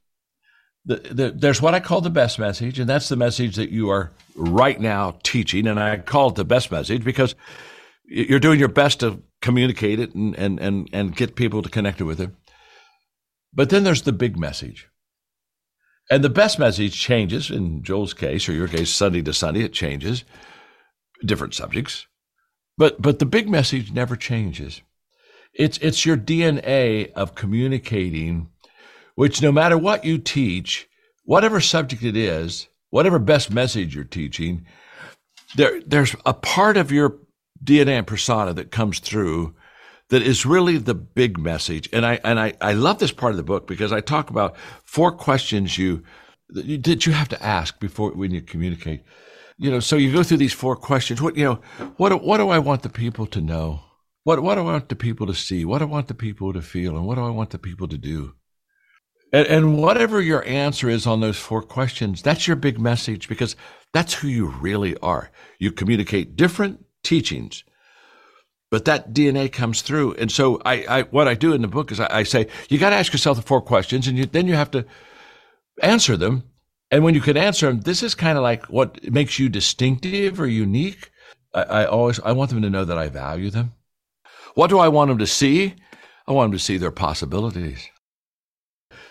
the, 0.86 0.96
the, 0.96 1.32
there's 1.32 1.62
what 1.62 1.74
I 1.74 1.80
call 1.80 2.02
the 2.02 2.10
best 2.10 2.38
message, 2.38 2.78
and 2.78 2.90
that's 2.90 3.08
the 3.08 3.16
message 3.16 3.56
that 3.56 3.70
you 3.70 3.90
are 3.90 4.12
right 4.36 4.78
now 4.78 5.18
teaching. 5.24 5.66
And 5.66 5.80
I 5.80 5.96
call 5.96 6.32
it 6.32 6.36
the 6.36 6.44
best 6.44 6.72
message 6.72 7.06
because 7.06 7.36
you're 8.04 8.42
doing 8.42 8.60
your 8.60 8.68
best 8.68 9.00
to 9.00 9.24
communicate 9.44 10.00
it 10.00 10.16
and, 10.16 10.34
and, 10.36 10.58
and, 10.60 10.90
and 10.94 11.16
get 11.16 11.36
people 11.36 11.62
to 11.62 11.70
connect 11.70 12.02
with 12.02 12.20
it. 12.22 12.32
But 13.54 13.70
then 13.70 13.84
there's 13.84 14.04
the 14.04 14.14
big 14.14 14.40
message. 14.40 14.88
And 16.10 16.24
the 16.24 16.30
best 16.30 16.58
message 16.58 17.00
changes 17.00 17.52
in 17.52 17.84
Joel's 17.84 18.14
case, 18.14 18.48
or 18.48 18.54
your 18.54 18.70
case, 18.70 18.90
Sunday 18.90 19.22
to 19.22 19.34
Sunday, 19.34 19.62
it 19.62 19.74
changes, 19.74 20.24
different 21.26 21.54
subjects. 21.54 22.08
But, 22.78 23.02
but 23.02 23.20
the 23.20 23.26
big 23.26 23.50
message 23.50 23.92
never 23.92 24.16
changes. 24.16 24.82
It's, 25.54 25.78
it's 25.80 26.06
your 26.06 26.18
DNA 26.18 27.12
of 27.12 27.36
communicating, 27.36 28.50
which 29.16 29.42
no 29.42 29.52
matter 29.52 29.78
what 29.78 30.06
you 30.06 30.18
teach, 30.20 30.88
whatever 31.26 31.60
subject 31.60 32.02
it 32.04 32.16
is, 32.16 32.68
whatever 32.90 33.20
best 33.20 33.52
message 33.52 33.94
you're 33.94 34.06
teaching, 34.06 34.66
there, 35.56 35.82
there's 35.86 36.16
a 36.26 36.34
part 36.34 36.78
of 36.78 36.92
your 36.92 37.18
DNA 37.64 37.98
and 38.00 38.08
persona 38.08 38.54
that 38.54 38.72
comes 38.72 39.00
through 39.00 39.56
that 40.10 40.22
is 40.22 40.46
really 40.46 40.78
the 40.78 40.94
big 40.94 41.38
message. 41.38 41.90
And 41.92 42.06
I 42.06 42.20
and 42.24 42.40
I, 42.40 42.54
I 42.62 42.74
love 42.74 43.00
this 43.00 43.12
part 43.12 43.32
of 43.32 43.38
the 43.38 43.44
book 43.44 43.68
because 43.68 43.92
I 43.92 44.02
talk 44.02 44.30
about 44.30 44.56
four 44.84 45.12
questions 45.12 45.78
you 45.78 46.04
that 46.50 47.06
you 47.06 47.14
have 47.14 47.30
to 47.30 47.44
ask 47.44 47.80
before 47.80 48.12
when 48.12 48.32
you 48.32 48.42
communicate. 48.42 49.04
You 49.58 49.72
know, 49.72 49.80
so 49.80 49.96
you 49.96 50.12
go 50.12 50.24
through 50.24 50.38
these 50.38 50.54
four 50.54 50.76
questions. 50.76 51.22
What 51.22 51.38
you 51.38 51.46
know, 51.46 51.62
what 51.98 52.24
what 52.24 52.38
do 52.38 52.50
I 52.50 52.60
want 52.60 52.84
the 52.84 52.90
people 52.90 53.26
to 53.28 53.42
know? 53.42 53.82
What 54.24 54.42
what 54.42 54.56
do 54.56 54.62
I 54.62 54.66
want 54.66 54.90
the 54.90 54.96
people 54.96 55.28
to 55.28 55.34
see? 55.34 55.66
What 55.66 55.80
do 55.80 55.86
I 55.86 55.88
want 55.88 56.08
the 56.08 56.14
people 56.14 56.54
to 56.54 56.62
feel? 56.62 56.96
And 56.96 57.06
what 57.06 57.16
do 57.16 57.22
I 57.22 57.30
want 57.30 57.52
the 57.52 57.58
people 57.58 57.88
to 57.88 57.98
do? 57.98 58.36
And, 59.32 59.48
and 59.48 59.78
whatever 59.82 60.22
your 60.22 60.46
answer 60.46 60.88
is 60.90 61.08
on 61.08 61.22
those 61.22 61.40
four 61.40 61.64
questions, 61.64 62.22
that's 62.22 62.48
your 62.48 62.56
big 62.56 62.80
message 62.80 63.28
because 63.28 63.56
that's 63.92 64.14
who 64.14 64.28
you 64.28 64.46
really 64.48 64.96
are. 64.98 65.32
You 65.58 65.72
communicate 65.72 66.36
different 66.36 66.83
teachings 67.04 67.64
but 68.74 68.86
that 68.86 69.14
DNA 69.14 69.52
comes 69.52 69.84
through. 69.84 70.16
And 70.16 70.32
so 70.32 70.60
I, 70.66 70.74
I 70.90 71.02
what 71.04 71.28
I 71.28 71.36
do 71.36 71.54
in 71.54 71.62
the 71.62 71.68
book 71.68 71.92
is 71.92 72.00
I, 72.00 72.08
I 72.10 72.24
say 72.24 72.48
you 72.70 72.80
got 72.80 72.90
to 72.90 72.96
ask 72.96 73.14
yourself 73.14 73.38
the 73.38 73.44
four 73.44 73.62
questions, 73.62 74.08
and 74.08 74.18
you, 74.18 74.26
then 74.26 74.48
you 74.48 74.56
have 74.56 74.72
to 74.72 74.84
answer 75.84 76.18
them. 76.18 76.42
And 76.90 77.04
when 77.04 77.14
you 77.14 77.22
can 77.22 77.38
answer 77.38 77.68
them, 77.68 77.82
this 77.82 78.02
is 78.02 78.16
kind 78.16 78.36
of 78.36 78.44
like 78.44 78.66
what 78.72 79.12
makes 79.12 79.38
you 79.38 79.48
distinctive 79.48 80.40
or 80.40 80.48
unique. 80.48 81.12
I, 81.54 81.62
I 81.62 81.86
always 81.86 82.20
I 82.22 82.32
want 82.32 82.50
them 82.50 82.64
to 82.64 82.70
know 82.72 82.84
that 82.84 82.98
I 82.98 83.10
value 83.10 83.52
them. 83.52 83.74
What 84.56 84.72
do 84.72 84.80
I 84.80 84.88
want 84.88 85.10
them 85.10 85.20
to 85.20 85.28
see? 85.28 85.76
I 86.28 86.32
want 86.32 86.50
them 86.50 86.58
to 86.58 86.66
see 86.66 86.78
their 86.78 86.90
possibilities. 86.90 87.88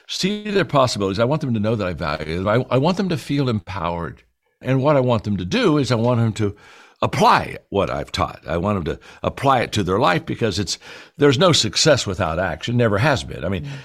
See 0.09 0.51
their 0.51 0.65
possibilities. 0.65 1.21
I 1.21 1.25
want 1.25 1.41
them 1.41 1.55
to 1.55 1.61
know 1.61 1.77
that 1.77 1.87
I 1.87 1.93
value 1.93 2.39
them. 2.39 2.49
I, 2.49 2.67
I 2.69 2.79
want 2.79 2.97
them 2.97 3.11
to 3.11 3.17
feel 3.17 3.49
empowered. 3.49 4.25
And 4.61 4.83
what 4.83 4.97
I 4.97 5.01
want 5.01 5.23
them 5.23 5.37
to 5.37 5.45
do 5.45 5.79
is 5.79 5.93
I 5.93 5.95
want 5.95 6.19
them 6.19 6.33
to 6.33 6.57
apply 7.03 7.59
what 7.69 7.91
I've 7.91 8.13
taught. 8.13 8.47
I 8.47 8.57
want 8.57 8.85
them 8.85 8.95
to 8.95 9.01
apply 9.23 9.61
it 9.61 9.73
to 9.73 9.83
their 9.83 9.99
life 9.99 10.25
because 10.25 10.59
it's 10.59 10.79
there's 11.19 11.39
no 11.39 11.53
success 11.53 12.07
without 12.07 12.39
action. 12.39 12.77
Never 12.77 12.99
has 12.99 13.25
been. 13.25 13.45
I 13.45 13.49
mean, 13.49 13.65
mm-hmm. 13.65 13.77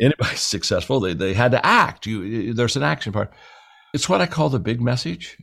anybody's 0.00 0.40
successful, 0.40 1.00
they 1.00 1.12
they 1.12 1.34
had 1.34 1.52
to 1.52 1.66
act. 1.66 2.06
You 2.06 2.54
there's 2.54 2.76
an 2.76 2.84
action 2.84 3.12
part. 3.12 3.32
It's 3.92 4.08
what 4.08 4.22
I 4.22 4.26
call 4.26 4.48
the 4.48 4.58
big 4.58 4.80
message. 4.80 5.36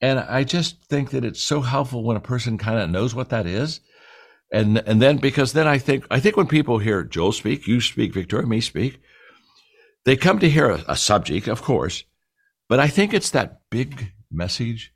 And 0.00 0.20
I 0.20 0.44
just 0.44 0.84
think 0.84 1.10
that 1.10 1.24
it's 1.24 1.42
so 1.42 1.60
helpful 1.60 2.04
when 2.04 2.16
a 2.16 2.20
person 2.20 2.56
kind 2.56 2.78
of 2.78 2.88
knows 2.88 3.16
what 3.16 3.30
that 3.30 3.46
is. 3.46 3.80
And 4.52 4.78
and 4.86 5.02
then 5.02 5.18
because 5.18 5.52
then 5.52 5.66
I 5.66 5.78
think 5.78 6.06
I 6.10 6.20
think 6.20 6.36
when 6.36 6.46
people 6.46 6.78
hear 6.78 7.02
Joel 7.02 7.32
speak, 7.32 7.66
you 7.66 7.80
speak, 7.80 8.14
Victoria, 8.14 8.46
me 8.46 8.60
speak, 8.60 9.02
they 10.04 10.16
come 10.16 10.38
to 10.38 10.48
hear 10.48 10.70
a, 10.70 10.84
a 10.88 10.96
subject, 10.96 11.48
of 11.48 11.62
course, 11.62 12.04
but 12.68 12.78
I 12.78 12.86
think 12.86 13.12
it's 13.12 13.30
that 13.30 13.60
big 13.70 14.12
message 14.30 14.92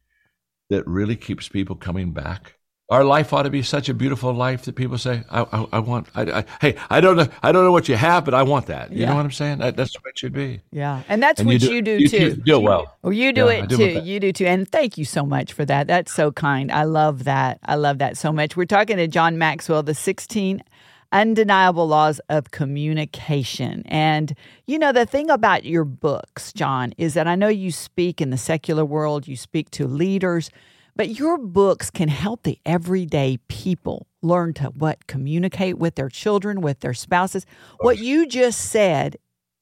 that 0.73 0.87
really 0.87 1.17
keeps 1.17 1.49
people 1.49 1.77
coming 1.77 2.13
back. 2.13 2.57
Our 2.91 3.05
life 3.05 3.33
ought 3.33 3.45
to 3.45 3.51
be 3.51 3.63
such 3.63 3.89
a 3.89 3.95
beautiful 3.95 4.35
life 4.35 4.65
that 4.65 4.75
people 4.75 4.99
say, 4.99 5.25
"I, 5.31 5.43
I, 5.43 5.67
I 5.73 5.79
want." 5.79 6.09
I, 6.15 6.41
I, 6.41 6.45
hey, 6.61 6.77
I 6.91 7.01
don't 7.01 7.17
know, 7.17 7.27
I 7.43 7.51
don't 7.51 7.65
know 7.65 7.73
what 7.73 7.89
you 7.89 7.97
have, 7.97 8.25
but 8.25 8.35
I 8.35 8.43
want 8.43 8.67
that. 8.67 8.93
You 8.93 9.01
yeah. 9.01 9.09
know 9.09 9.15
what 9.15 9.25
I'm 9.25 9.31
saying? 9.31 9.59
That, 9.59 9.77
that's 9.77 9.95
what 9.95 10.11
it 10.11 10.19
should 10.19 10.35
be. 10.35 10.61
Yeah, 10.73 11.03
and 11.09 11.23
that's 11.23 11.41
and 11.41 11.47
what 11.47 11.55
you 11.55 11.59
do, 11.61 11.73
you 11.73 11.83
do 11.83 11.99
you 11.99 12.09
too. 12.09 12.37
do 12.37 12.61
well. 12.61 12.95
Well, 13.03 13.15
you 13.15 13.33
do 13.33 13.47
yeah, 13.47 13.53
it 13.53 13.69
do 13.69 13.77
too. 13.79 14.01
You 14.01 14.21
do 14.21 14.33
too. 14.33 14.47
And 14.47 14.71
thank 14.71 14.99
you 14.99 15.07
so 15.07 15.25
much 15.25 15.55
for 15.55 15.65
that. 15.65 15.87
That's 15.87 16.13
so 16.13 16.33
kind. 16.33 16.71
I 16.71 16.83
love 16.85 17.25
that. 17.25 17.61
I 17.65 17.77
love 17.77 17.97
that 17.99 18.19
so 18.19 18.31
much. 18.31 18.57
We're 18.57 18.67
talking 18.67 18.99
to 18.99 19.09
John 19.09 19.39
Maxwell, 19.39 19.83
the 19.83 19.95
16 19.95 20.63
undeniable 21.13 21.87
laws 21.87 22.21
of 22.29 22.51
communication. 22.51 23.83
And, 23.87 24.35
you 24.67 24.79
know, 24.79 24.93
the 24.93 25.07
thing 25.07 25.31
about 25.31 25.65
your 25.65 25.85
books, 25.85 26.53
John, 26.53 26.95
is 26.97 27.15
that 27.15 27.29
I 27.29 27.37
know 27.37 27.49
you 27.49 27.71
speak 27.71 28.21
in 28.21 28.31
the 28.31 28.39
secular 28.39 28.85
world, 28.85 29.29
you 29.29 29.37
speak 29.37 29.71
to 29.73 29.87
leaders, 29.87 30.51
but 30.97 31.19
your 31.19 31.39
books 31.39 31.91
can 31.91 32.09
help 32.09 32.43
the 32.43 32.59
everyday 32.67 33.39
people 33.49 34.07
learn 34.23 34.55
to 34.55 34.67
what 34.67 35.07
communicate 35.07 35.79
with 35.79 35.95
their 35.95 36.09
children, 36.09 36.61
with 36.61 36.81
their 36.81 36.95
spouses. 36.95 37.47
What 37.81 37.99
you 37.99 38.27
just 38.27 38.71
said 38.71 39.17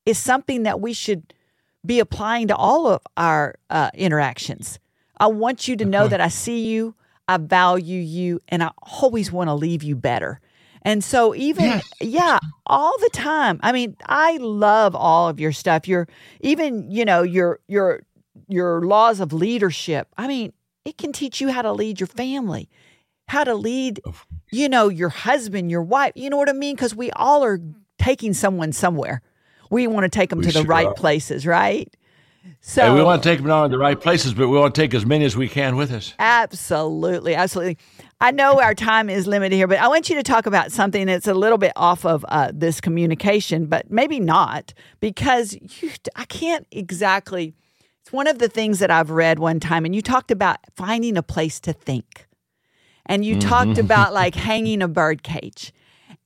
is 0.07 0.19
something 0.19 0.63
that 0.65 0.81
we 0.81 0.93
should 0.93 1.35
be 1.85 1.99
applying 2.01 2.49
to 2.49 2.57
all 2.57 2.87
of 2.87 3.01
our 3.17 3.55
uh, 3.71 3.91
interactions. 3.95 4.79
I 5.19 5.29
want 5.29 5.69
you 5.69 5.77
to 5.77 5.85
know 5.85 6.09
that 6.09 6.21
I 6.21 6.29
see 6.29 6.67
you, 6.67 6.95
I 7.29 7.37
value 7.37 8.01
you, 8.01 8.41
and 8.49 8.63
I 8.63 8.71
always 9.01 9.31
want 9.31 9.49
to 9.49 9.55
leave 9.55 9.83
you 9.83 9.97
better. 9.97 10.41
And 10.83 11.03
so, 11.05 11.35
even, 11.35 11.65
Yes. 11.65 11.93
yeah, 12.01 12.39
all 12.67 12.95
the 13.01 13.11
time. 13.13 13.61
I 13.63 13.73
mean, 13.73 13.97
I 14.07 14.39
love 14.39 14.95
all 14.95 15.29
of 15.29 15.39
your 15.41 15.53
stuff. 15.53 15.87
Your, 15.87 16.09
even, 16.41 16.91
you 16.91 17.05
know, 17.05 17.23
your, 17.23 17.61
your, 17.69 18.03
your 18.49 18.83
laws 18.83 19.21
of 19.21 19.33
leadership. 19.33 20.09
I 20.17 20.27
mean, 20.27 20.53
it 20.85 20.97
can 20.97 21.13
teach 21.13 21.41
you 21.41 21.51
how 21.51 21.63
to 21.63 21.73
lead 21.73 22.01
your 22.01 22.07
family, 22.07 22.69
how 23.29 23.45
to 23.45 23.55
lead, 23.55 24.01
you 24.51 24.69
know, 24.69 24.89
your 24.89 25.11
husband, 25.11 25.71
your 25.71 25.83
wife. 25.83 26.13
You 26.17 26.31
know 26.31 26.37
what 26.37 26.49
I 26.49 26.53
mean? 26.53 26.75
Because 26.77 26.95
we 26.95 27.11
all 27.13 27.45
are 27.45 27.61
taking 27.99 28.33
someone 28.33 28.73
somewhere. 28.73 29.21
We 29.71 29.87
want 29.87 30.05
to 30.05 30.09
take 30.09 30.31
them 30.31 30.39
We 30.39 30.47
to 30.47 30.53
the 30.53 30.61
sure 30.61 30.67
right 30.69 30.87
are. 30.87 30.95
places, 30.95 31.47
right? 31.47 31.93
So 32.63 32.83
And 32.83 32.95
we 32.95 33.03
want 33.03 33.23
to 33.23 33.29
take 33.29 33.39
them 33.39 33.49
down 33.49 33.69
to 33.69 33.77
the 33.77 33.79
right 33.79 34.01
places, 34.01 34.33
but 34.33 34.49
we 34.49 34.57
want 34.59 34.75
to 34.75 34.81
take 34.81 34.95
as 34.95 35.05
many 35.05 35.27
as 35.27 35.37
we 35.37 35.49
can 35.49 35.77
with 35.77 35.93
us. 35.93 36.15
Absolutely, 36.19 37.35
absolutely. 37.35 37.77
I 38.23 38.33
know 38.33 38.61
our 38.61 38.75
time 38.75 39.09
is 39.09 39.27
limited 39.27 39.57
here, 39.57 39.67
but 39.67 39.79
I 39.79 39.89
want 39.89 40.11
you 40.11 40.17
to 40.17 40.23
talk 40.23 40.45
about 40.45 40.73
something 40.73 41.07
that's 41.07 41.27
a 41.27 41.33
little 41.33 41.57
bit 41.57 41.73
off 41.75 42.05
of 42.05 42.25
uh, 42.29 42.51
this 42.53 42.79
communication, 42.81 43.65
but 43.67 43.91
maybe 43.91 44.21
not 44.21 44.75
because 45.01 45.55
you, 45.55 45.91
I 46.15 46.27
can't 46.27 46.67
exactly. 46.71 47.55
It's 48.03 48.13
one 48.13 48.27
of 48.27 48.39
the 48.39 48.49
things 48.49 48.79
that 48.81 48.91
I've 48.91 49.11
read 49.11 49.39
one 49.39 49.59
time, 49.61 49.85
and 49.85 49.95
you 49.95 50.03
talked 50.03 50.31
about 50.31 50.59
finding 50.75 51.17
a 51.17 51.23
place 51.23 51.61
to 51.61 51.73
think, 51.73 52.27
and 53.07 53.25
you 53.25 53.39
talked 53.41 53.79
about 53.79 54.13
like 54.13 54.35
hanging 54.35 54.83
a 54.83 54.89
bird 54.89 55.23
cage. 55.23 55.73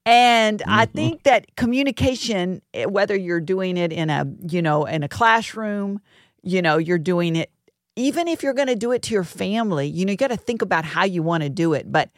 And 0.07 0.63
I 0.67 0.85
think 0.87 1.23
that 1.23 1.57
communication, 1.57 2.61
eh, 2.75 2.85
whether 2.85 3.17
you're 3.17 3.41
doing 3.41 3.77
it 3.77 3.93
in 3.93 4.11
a, 4.11 4.27
you 4.47 4.61
know, 4.61 4.85
in 4.85 5.03
a 5.03 5.09
classroom, 5.09 6.01
you 6.43 6.61
know, 6.61 6.77
you're 6.77 6.99
doing 6.99 7.37
it, 7.37 7.51
even 7.97 8.29
if 8.29 8.43
you're 8.43 8.55
going 8.55 8.69
to 8.69 8.77
do 8.77 8.93
it 8.93 9.03
to 9.03 9.15
your 9.15 9.25
family, 9.25 9.87
you 9.87 10.05
know, 10.05 10.11
you 10.11 10.17
got 10.17 10.29
to 10.29 10.37
think 10.37 10.63
about 10.63 10.85
how 10.85 11.05
you 11.05 11.23
want 11.23 11.43
to 11.43 11.49
do 11.49 11.73
it. 11.73 11.91
But 11.91 12.11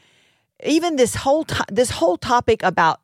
even 0.64 0.96
this 0.96 1.14
whole 1.14 1.44
to- 1.44 1.64
this 1.70 1.90
whole 1.90 2.16
topic 2.16 2.62
about 2.62 3.00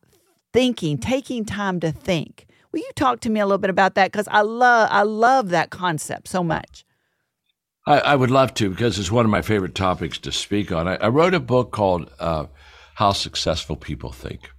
thinking, 0.53 0.99
taking 0.99 1.45
time 1.45 1.81
to 1.81 1.93
think. 1.93 2.47
Will 2.73 2.81
you 2.81 2.91
talk 2.97 3.21
to 3.21 3.31
me 3.31 3.41
a 3.41 3.47
little 3.47 3.59
bit 3.59 3.71
about 3.71 3.95
that? 3.97 4.11
Because 4.11 4.29
I 4.29 4.41
love 4.41 4.89
I 4.91 5.03
love 5.03 5.51
that 5.51 5.71
concept 5.71 6.29
so 6.29 6.43
much. 6.43 6.85
I, 7.87 7.99
I 7.99 8.17
would 8.17 8.31
love 8.31 8.55
to 8.55 8.71
because 8.71 8.99
it's 8.99 9.11
one 9.11 9.25
of 9.25 9.31
my 9.31 9.43
favorite 9.43 9.75
topics 9.75 10.19
to 10.21 10.33
speak 10.33 10.73
on. 10.73 10.89
I, 10.89 10.97
I 10.97 11.09
wrote 11.09 11.35
a 11.35 11.41
book 11.41 11.73
called 11.73 12.11
uh, 12.19 12.47
How 12.95 13.13
Successful 13.13 13.77
People 13.77 14.13
Think. 14.13 14.51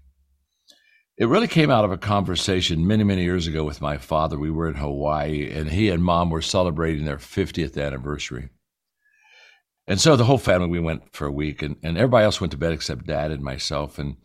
It 1.18 1.26
really 1.26 1.48
came 1.48 1.70
out 1.70 1.86
of 1.86 1.92
a 1.92 1.98
conversation 1.98 2.88
many, 2.88 3.04
many 3.04 3.24
years 3.24 3.46
ago 3.46 3.64
with 3.64 3.82
my 3.82 3.98
father. 3.98 4.38
We 4.40 4.50
were 4.50 4.68
in 4.68 4.76
Hawaii, 4.76 5.52
and 5.52 5.70
he 5.70 5.90
and 5.90 6.04
mom 6.04 6.32
were 6.32 6.42
celebrating 6.42 7.06
their 7.06 7.18
50th 7.18 7.80
anniversary. 7.80 8.50
And 9.86 10.02
so 10.02 10.16
the 10.16 10.24
whole 10.24 10.40
family, 10.40 10.70
we 10.70 10.80
went 10.80 11.14
for 11.14 11.28
a 11.28 11.32
week, 11.32 11.62
and, 11.62 11.76
and 11.84 11.98
everybody 11.98 12.26
else 12.26 12.42
went 12.42 12.52
to 12.52 12.58
bed 12.58 12.74
except 12.74 13.06
dad 13.06 13.32
and 13.32 13.44
myself. 13.44 14.00
And, 14.00 14.18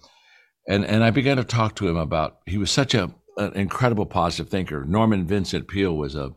and, 0.67 0.85
and 0.85 1.05
I 1.05 1.11
began 1.11 1.37
to 1.37 1.45
talk 1.45 1.77
to 1.77 1.89
him 1.89 1.97
about, 1.97 2.39
he 2.47 2.57
was 2.57 2.71
such 2.71 2.95
a, 2.95 3.13
an 3.37 3.53
incredible 3.53 4.07
positive 4.07 4.49
thinker. 4.51 4.85
Norman 4.87 5.27
Vincent 5.27 5.69
Peale 5.69 5.97
was 5.97 6.15
a 6.15 6.33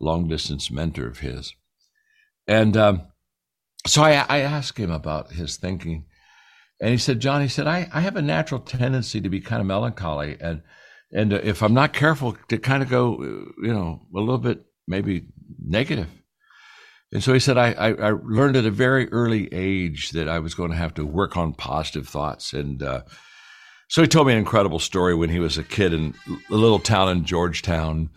long 0.00 0.26
distance 0.26 0.68
mentor 0.68 1.06
of 1.06 1.20
his. 1.20 1.54
And 2.48 2.76
um, 2.76 3.02
so 3.86 4.02
I, 4.02 4.24
I 4.28 4.38
asked 4.40 4.78
him 4.78 4.90
about 4.90 5.32
his 5.32 5.56
thinking. 5.56 6.06
And 6.82 6.90
he 6.90 6.98
said, 6.98 7.20
John, 7.20 7.40
he 7.40 7.48
said, 7.48 7.68
I, 7.68 7.88
I 7.94 8.00
have 8.00 8.16
a 8.16 8.22
natural 8.22 8.60
tendency 8.60 9.20
to 9.20 9.28
be 9.28 9.40
kind 9.40 9.60
of 9.60 9.66
melancholy. 9.66 10.36
And, 10.40 10.62
and 11.12 11.32
if 11.32 11.62
I'm 11.62 11.74
not 11.74 11.92
careful, 11.92 12.36
to 12.48 12.58
kind 12.58 12.82
of 12.82 12.90
go, 12.90 13.22
you 13.22 13.72
know, 13.72 14.00
a 14.12 14.18
little 14.18 14.36
bit 14.36 14.64
maybe 14.88 15.26
negative. 15.64 16.08
And 17.12 17.22
so 17.22 17.32
he 17.32 17.38
said, 17.38 17.56
I, 17.56 17.72
I, 17.74 17.88
I 17.92 18.10
learned 18.10 18.56
at 18.56 18.66
a 18.66 18.70
very 18.72 19.08
early 19.12 19.48
age 19.54 20.10
that 20.10 20.28
I 20.28 20.40
was 20.40 20.54
going 20.54 20.72
to 20.72 20.76
have 20.76 20.92
to 20.94 21.06
work 21.06 21.36
on 21.36 21.52
positive 21.52 22.08
thoughts. 22.08 22.52
And 22.52 22.82
uh, 22.82 23.02
so 23.88 24.02
he 24.02 24.08
told 24.08 24.26
me 24.26 24.32
an 24.32 24.40
incredible 24.40 24.80
story 24.80 25.14
when 25.14 25.30
he 25.30 25.38
was 25.38 25.56
a 25.56 25.62
kid 25.62 25.92
in 25.92 26.14
a 26.50 26.54
little 26.54 26.80
town 26.80 27.10
in 27.10 27.24
Georgetown 27.24 28.10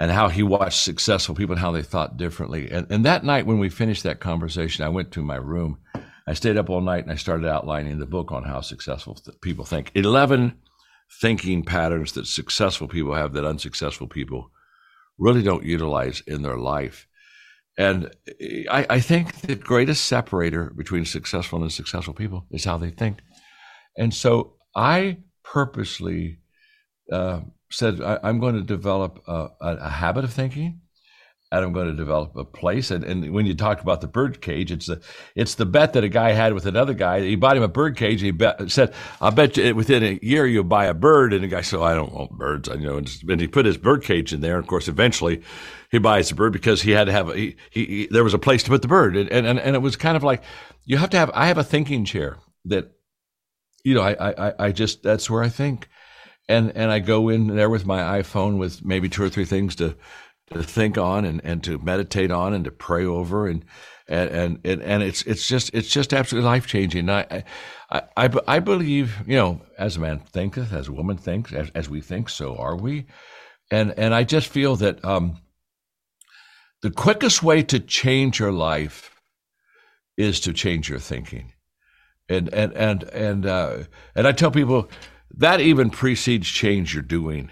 and 0.00 0.10
how 0.10 0.28
he 0.28 0.42
watched 0.42 0.82
successful 0.82 1.36
people 1.36 1.52
and 1.52 1.60
how 1.60 1.70
they 1.70 1.82
thought 1.82 2.16
differently. 2.16 2.68
And, 2.68 2.90
and 2.90 3.04
that 3.04 3.22
night, 3.22 3.46
when 3.46 3.60
we 3.60 3.68
finished 3.68 4.02
that 4.02 4.18
conversation, 4.18 4.84
I 4.84 4.88
went 4.88 5.12
to 5.12 5.22
my 5.22 5.36
room. 5.36 5.78
I 6.28 6.34
stayed 6.34 6.58
up 6.58 6.68
all 6.68 6.82
night 6.82 7.04
and 7.04 7.10
I 7.10 7.16
started 7.16 7.48
outlining 7.48 7.98
the 7.98 8.06
book 8.06 8.32
on 8.32 8.44
how 8.44 8.60
successful 8.60 9.14
th- 9.14 9.40
people 9.40 9.64
think. 9.64 9.90
11 9.94 10.58
thinking 11.22 11.64
patterns 11.64 12.12
that 12.12 12.26
successful 12.26 12.86
people 12.86 13.14
have 13.14 13.32
that 13.32 13.46
unsuccessful 13.46 14.06
people 14.06 14.50
really 15.18 15.42
don't 15.42 15.64
utilize 15.64 16.20
in 16.26 16.42
their 16.42 16.58
life. 16.58 17.06
And 17.78 18.14
I, 18.70 18.84
I 18.90 19.00
think 19.00 19.40
the 19.40 19.54
greatest 19.54 20.04
separator 20.04 20.70
between 20.76 21.06
successful 21.06 21.56
and 21.56 21.64
unsuccessful 21.64 22.12
people 22.12 22.44
is 22.50 22.64
how 22.64 22.76
they 22.76 22.90
think. 22.90 23.20
And 23.96 24.12
so 24.12 24.52
I 24.76 25.18
purposely 25.44 26.40
uh, 27.10 27.40
said, 27.70 28.02
I, 28.02 28.18
I'm 28.22 28.38
going 28.38 28.56
to 28.56 28.62
develop 28.62 29.22
a, 29.26 29.48
a, 29.62 29.76
a 29.76 29.88
habit 29.88 30.24
of 30.24 30.32
thinking 30.34 30.82
and 31.50 31.64
I'm 31.64 31.72
going 31.72 31.86
to 31.86 31.94
develop 31.94 32.36
a 32.36 32.44
place. 32.44 32.90
And, 32.90 33.04
and 33.04 33.32
when 33.32 33.46
you 33.46 33.54
talk 33.54 33.80
about 33.80 34.00
the 34.00 34.06
bird 34.06 34.42
cage, 34.42 34.70
it's 34.70 34.86
the 34.86 35.00
it's 35.34 35.54
the 35.54 35.64
bet 35.64 35.94
that 35.94 36.04
a 36.04 36.08
guy 36.08 36.32
had 36.32 36.52
with 36.52 36.66
another 36.66 36.92
guy. 36.92 37.20
He 37.20 37.36
bought 37.36 37.56
him 37.56 37.62
a 37.62 37.68
bird 37.68 37.96
cage. 37.96 38.20
He 38.20 38.32
bet, 38.32 38.70
said, 38.70 38.92
"I 39.20 39.30
bet 39.30 39.56
you 39.56 39.74
within 39.74 40.02
a 40.02 40.18
year 40.22 40.46
you'll 40.46 40.64
buy 40.64 40.86
a 40.86 40.94
bird." 40.94 41.32
And 41.32 41.42
the 41.42 41.48
guy 41.48 41.62
said, 41.62 41.80
"I 41.80 41.94
don't 41.94 42.12
want 42.12 42.32
birds." 42.32 42.68
I 42.68 42.74
you 42.74 42.86
know. 42.86 42.98
And, 42.98 43.10
and 43.28 43.40
he 43.40 43.48
put 43.48 43.64
his 43.64 43.78
bird 43.78 44.02
cage 44.02 44.32
in 44.32 44.40
there. 44.40 44.56
And 44.56 44.64
of 44.64 44.68
course, 44.68 44.88
eventually, 44.88 45.42
he 45.90 45.98
buys 45.98 46.28
the 46.28 46.34
bird 46.34 46.52
because 46.52 46.82
he 46.82 46.90
had 46.90 47.04
to 47.04 47.12
have 47.12 47.30
a, 47.30 47.36
he, 47.36 47.56
he, 47.70 47.84
he 47.86 48.08
there 48.10 48.24
was 48.24 48.34
a 48.34 48.38
place 48.38 48.62
to 48.64 48.70
put 48.70 48.82
the 48.82 48.88
bird. 48.88 49.16
And, 49.16 49.30
and 49.30 49.58
and 49.58 49.74
it 49.74 49.80
was 49.80 49.96
kind 49.96 50.16
of 50.16 50.22
like 50.22 50.42
you 50.84 50.98
have 50.98 51.10
to 51.10 51.18
have. 51.18 51.30
I 51.32 51.46
have 51.46 51.58
a 51.58 51.64
thinking 51.64 52.04
chair 52.04 52.38
that, 52.66 52.92
you 53.84 53.94
know, 53.94 54.02
I 54.02 54.48
I 54.48 54.66
I 54.66 54.72
just 54.72 55.02
that's 55.02 55.30
where 55.30 55.42
I 55.42 55.48
think. 55.48 55.88
And 56.50 56.74
and 56.76 56.90
I 56.90 56.98
go 56.98 57.28
in 57.28 57.46
there 57.56 57.68
with 57.68 57.86
my 57.86 58.20
iPhone 58.20 58.58
with 58.58 58.84
maybe 58.84 59.08
two 59.08 59.22
or 59.22 59.28
three 59.28 59.44
things 59.44 59.76
to 59.76 59.96
to 60.50 60.62
think 60.62 60.98
on 60.98 61.24
and, 61.24 61.40
and 61.44 61.62
to 61.64 61.78
meditate 61.78 62.30
on 62.30 62.54
and 62.54 62.64
to 62.64 62.70
pray 62.70 63.04
over 63.04 63.46
and 63.46 63.64
and 64.08 64.58
and 64.64 64.82
and 64.82 65.02
it's 65.02 65.22
it's 65.22 65.46
just 65.46 65.70
it's 65.74 65.88
just 65.88 66.14
absolutely 66.14 66.48
life 66.48 66.66
changing. 66.66 67.10
I, 67.10 67.44
I 67.90 68.02
I 68.16 68.30
I 68.46 68.58
believe 68.58 69.18
you 69.26 69.36
know 69.36 69.60
as 69.78 69.96
a 69.96 70.00
man 70.00 70.20
thinketh, 70.20 70.72
as 70.72 70.88
a 70.88 70.92
woman 70.92 71.18
thinks, 71.18 71.52
as, 71.52 71.70
as 71.74 71.88
we 71.88 72.00
think, 72.00 72.30
so 72.30 72.56
are 72.56 72.76
we. 72.76 73.06
And 73.70 73.92
and 73.98 74.14
I 74.14 74.24
just 74.24 74.48
feel 74.48 74.76
that 74.76 75.04
um, 75.04 75.38
the 76.80 76.90
quickest 76.90 77.42
way 77.42 77.62
to 77.64 77.80
change 77.80 78.38
your 78.40 78.52
life 78.52 79.10
is 80.16 80.40
to 80.40 80.52
change 80.52 80.88
your 80.88 80.98
thinking. 80.98 81.52
And 82.30 82.52
and 82.52 82.72
and 82.72 83.02
and 83.04 83.46
uh, 83.46 83.78
and 84.14 84.26
I 84.26 84.32
tell 84.32 84.50
people 84.50 84.88
that 85.36 85.60
even 85.60 85.90
precedes 85.90 86.48
change 86.48 86.94
you're 86.94 87.02
doing 87.02 87.50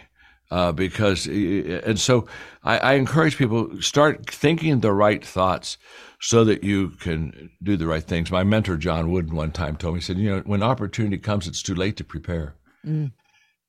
uh, 0.51 0.73
because 0.73 1.27
and 1.27 1.99
so 1.99 2.27
I, 2.63 2.79
I 2.79 2.93
encourage 2.95 3.37
people 3.37 3.81
start 3.81 4.31
thinking 4.31 4.81
the 4.81 4.93
right 4.93 5.25
thoughts 5.25 5.77
so 6.21 6.45
that 6.45 6.65
you 6.65 6.91
can 6.91 7.51
do 7.63 7.77
the 7.77 7.87
right 7.87 8.03
things. 8.03 8.31
My 8.31 8.45
mentor 8.45 8.77
John 8.77 9.11
Wooden 9.11 9.35
one 9.35 9.53
time 9.53 9.77
told 9.77 9.95
me 9.95 10.01
he 10.01 10.05
said, 10.05 10.19
you 10.19 10.31
know, 10.31 10.43
when 10.47 10.63
opportunity 10.63 11.19
comes, 11.19 11.47
it's 11.47 11.63
too 11.63 11.75
late 11.75 11.97
to 11.97 12.05
prepare. 12.05 12.57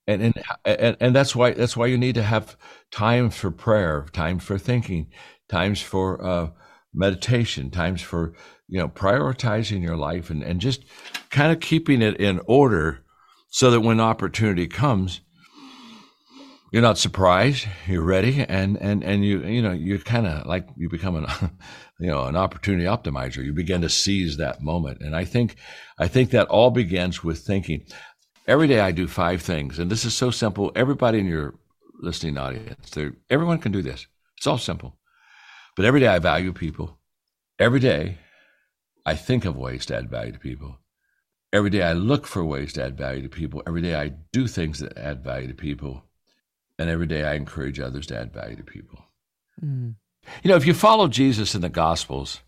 And, 0.10 0.22
and 0.22 0.34
and 0.64 0.98
and 1.00 1.16
that's 1.16 1.36
why 1.36 1.52
that's 1.52 1.76
why 1.76 1.88
you 1.88 1.98
need 1.98 2.16
to 2.16 2.24
have 2.24 2.56
time 2.92 3.30
for 3.30 3.52
prayer, 3.52 4.06
time 4.14 4.40
for 4.40 4.58
thinking, 4.58 5.12
times 5.50 5.82
for 5.82 6.24
uh, 6.26 6.50
meditation, 6.94 7.70
times 7.72 8.02
for 8.02 8.34
you 8.70 8.80
know 8.80 8.88
prioritizing 8.88 9.82
your 9.82 9.98
life 9.98 10.30
and 10.30 10.44
and 10.44 10.62
just 10.62 10.86
kind 11.30 11.52
of 11.52 11.60
keeping 11.60 12.02
it 12.02 12.16
in 12.18 12.40
order 12.46 13.04
so 13.50 13.72
that 13.72 13.82
when 13.82 14.00
opportunity 14.00 14.68
comes, 14.68 15.22
you're 16.72 16.82
not 16.82 16.98
surprised? 16.98 17.66
You're 17.88 18.04
ready? 18.04 18.46
And 18.48 18.78
and 18.82 19.04
and 19.04 19.24
you 19.24 19.44
you 19.44 19.62
know 19.62 19.72
you 19.72 20.00
kind 20.00 20.28
of 20.28 20.46
like 20.46 20.68
you 20.76 20.90
become 20.90 21.16
an 21.16 21.26
you 22.00 22.08
know 22.08 22.26
an 22.26 22.36
opportunity 22.36 22.86
optimizer. 22.86 23.44
You 23.44 23.54
begin 23.54 23.82
to 23.82 23.90
seize 23.90 24.38
that 24.38 24.62
moment. 24.62 25.02
And 25.02 25.16
i 25.16 25.24
think 25.24 25.56
i 25.98 26.08
think 26.08 26.32
that 26.32 26.48
all 26.48 26.72
begins 26.72 27.24
with 27.24 27.40
thinking. 27.40 27.86
Every 28.48 28.68
day 28.68 28.80
i 28.80 28.92
do 28.92 29.08
five 29.08 29.42
things 29.42 29.80
and 29.80 29.90
this 29.90 30.06
is 30.06 30.14
so 30.14 30.30
simple. 30.30 30.72
Everybody 30.76 31.20
in 31.20 31.26
your 31.26 31.56
listening 32.00 32.38
audience 32.38 32.96
everyone 33.30 33.60
can 33.60 33.72
do 33.72 33.82
this. 33.82 34.06
It's 34.38 34.48
all 34.48 34.58
simple. 34.58 34.98
But 35.76 35.86
every 35.86 36.02
day 36.02 36.08
i 36.08 36.20
value 36.20 36.54
people. 36.54 37.00
Every 37.60 37.80
day 37.80 38.18
i 39.06 39.16
think 39.16 39.46
of 39.46 39.56
ways 39.56 39.86
to 39.86 39.96
add 39.96 40.10
value 40.10 40.34
to 40.34 40.40
people. 40.40 40.80
Every 41.54 41.70
day 41.70 41.84
i 41.84 41.94
look 41.94 42.28
for 42.28 42.44
ways 42.44 42.74
to 42.74 42.84
add 42.84 42.98
value 42.98 43.22
to 43.22 43.30
people. 43.30 43.64
Every 43.66 43.82
day 43.82 43.96
i 43.96 44.10
do 44.34 44.48
things 44.48 44.80
that 44.80 44.98
add 44.98 45.24
value 45.24 45.48
to 45.48 45.54
people 45.54 46.04
and 46.78 46.90
every 46.90 47.08
day 47.08 47.24
I 47.24 47.36
encourage 47.36 47.80
others 47.80 48.08
to 48.08 48.20
add 48.20 48.34
value 48.34 48.56
to 48.56 48.64
people. 48.64 49.00
Mm. 49.64 49.96
You 50.44 50.50
know, 50.50 50.58
if 50.58 50.66
you 50.66 50.74
follow 50.74 51.08
Jesus 51.08 51.56
in 51.56 51.62
the 51.62 51.70
Gospels, 51.70 52.42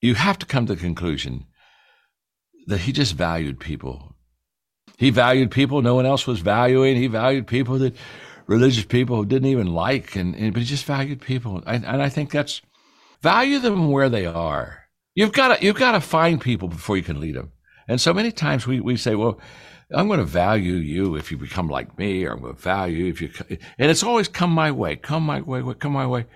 you 0.00 0.14
have 0.14 0.38
to 0.38 0.46
come 0.46 0.66
to 0.66 0.74
the 0.74 0.80
conclusion 0.80 1.46
that 2.66 2.80
he 2.80 2.92
just 2.92 3.14
valued 3.14 3.58
people. 3.58 4.14
He 4.98 5.10
valued 5.10 5.50
people 5.50 5.82
no 5.82 5.94
one 5.94 6.06
else 6.06 6.26
was 6.26 6.40
valuing. 6.40 6.96
He 6.96 7.06
valued 7.06 7.46
people 7.46 7.78
that 7.78 7.96
religious 8.46 8.84
people 8.84 9.24
didn't 9.24 9.48
even 9.48 9.72
like, 9.72 10.16
and, 10.16 10.34
and 10.34 10.52
but 10.52 10.60
he 10.60 10.66
just 10.66 10.84
valued 10.84 11.20
people. 11.20 11.62
And, 11.66 11.84
and 11.84 12.02
I 12.02 12.08
think 12.08 12.30
that's 12.30 12.62
value 13.22 13.58
them 13.58 13.90
where 13.90 14.08
they 14.08 14.26
are. 14.26 14.84
You've 15.14 15.32
got 15.32 15.56
to 15.56 15.64
you've 15.64 15.76
got 15.76 15.92
to 15.92 16.00
find 16.00 16.40
people 16.40 16.68
before 16.68 16.96
you 16.96 17.02
can 17.02 17.20
lead 17.20 17.36
them. 17.36 17.52
And 17.88 18.00
so 18.00 18.12
many 18.12 18.32
times 18.32 18.66
we, 18.66 18.80
we 18.80 18.96
say, 18.96 19.14
well, 19.14 19.40
I'm 19.92 20.08
going 20.08 20.18
to 20.18 20.24
value 20.24 20.74
you 20.74 21.14
if 21.14 21.30
you 21.30 21.36
become 21.36 21.68
like 21.68 21.96
me, 21.98 22.24
or 22.24 22.32
I'm 22.32 22.40
going 22.40 22.54
to 22.54 22.60
value 22.60 23.04
you 23.04 23.10
if 23.10 23.20
you, 23.20 23.30
and 23.78 23.90
it's 23.90 24.02
always 24.02 24.26
come 24.28 24.50
my 24.50 24.70
way, 24.72 24.96
come 24.96 25.22
my 25.22 25.40
way, 25.40 25.62
come 25.78 25.92
my 25.92 26.06
way. 26.06 26.26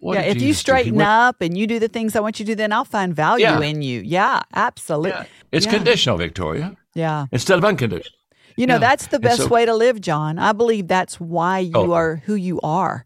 What 0.00 0.14
yeah, 0.14 0.22
if 0.22 0.34
Jesus 0.34 0.46
you 0.46 0.54
straighten 0.54 0.94
went, 0.96 1.08
up 1.08 1.40
and 1.40 1.56
you 1.58 1.66
do 1.66 1.78
the 1.78 1.88
things 1.88 2.14
I 2.14 2.20
want 2.20 2.38
you 2.38 2.46
to 2.46 2.52
do, 2.52 2.56
then 2.56 2.72
I'll 2.72 2.84
find 2.84 3.14
value 3.14 3.44
yeah. 3.44 3.60
in 3.60 3.82
you. 3.82 4.00
Yeah, 4.00 4.40
absolutely. 4.54 5.10
Yeah. 5.10 5.24
It's 5.50 5.66
yeah. 5.66 5.72
conditional, 5.72 6.16
Victoria. 6.16 6.76
Yeah. 6.94 7.26
Instead 7.32 7.58
of 7.58 7.64
unconditional. 7.64 8.16
You 8.56 8.66
know, 8.66 8.78
that's 8.80 9.06
the 9.06 9.20
best 9.20 9.42
so, 9.42 9.46
way 9.48 9.64
to 9.64 9.74
live, 9.74 10.00
John. 10.00 10.36
I 10.38 10.52
believe 10.52 10.88
that's 10.88 11.20
why 11.20 11.60
you 11.60 11.76
oh. 11.76 11.92
are 11.92 12.16
who 12.16 12.34
you 12.34 12.60
are. 12.62 13.04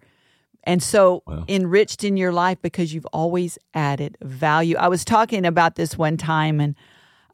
And 0.65 0.83
so 0.83 1.23
well. 1.27 1.45
enriched 1.47 2.05
in 2.05 2.17
your 2.17 2.33
life 2.33 2.57
because 2.63 2.95
you've 2.95 3.07
always 3.07 3.59
added 3.75 4.17
value. 4.23 4.77
I 4.77 4.89
was 4.89 5.05
talking 5.05 5.45
about 5.45 5.75
this 5.75 5.99
one 5.99 6.17
time, 6.17 6.59
and 6.59 6.75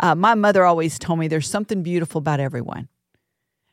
uh, 0.00 0.14
my 0.14 0.34
mother 0.34 0.64
always 0.64 0.98
told 0.98 1.18
me 1.18 1.28
there's 1.28 1.48
something 1.48 1.82
beautiful 1.82 2.18
about 2.18 2.40
everyone 2.40 2.88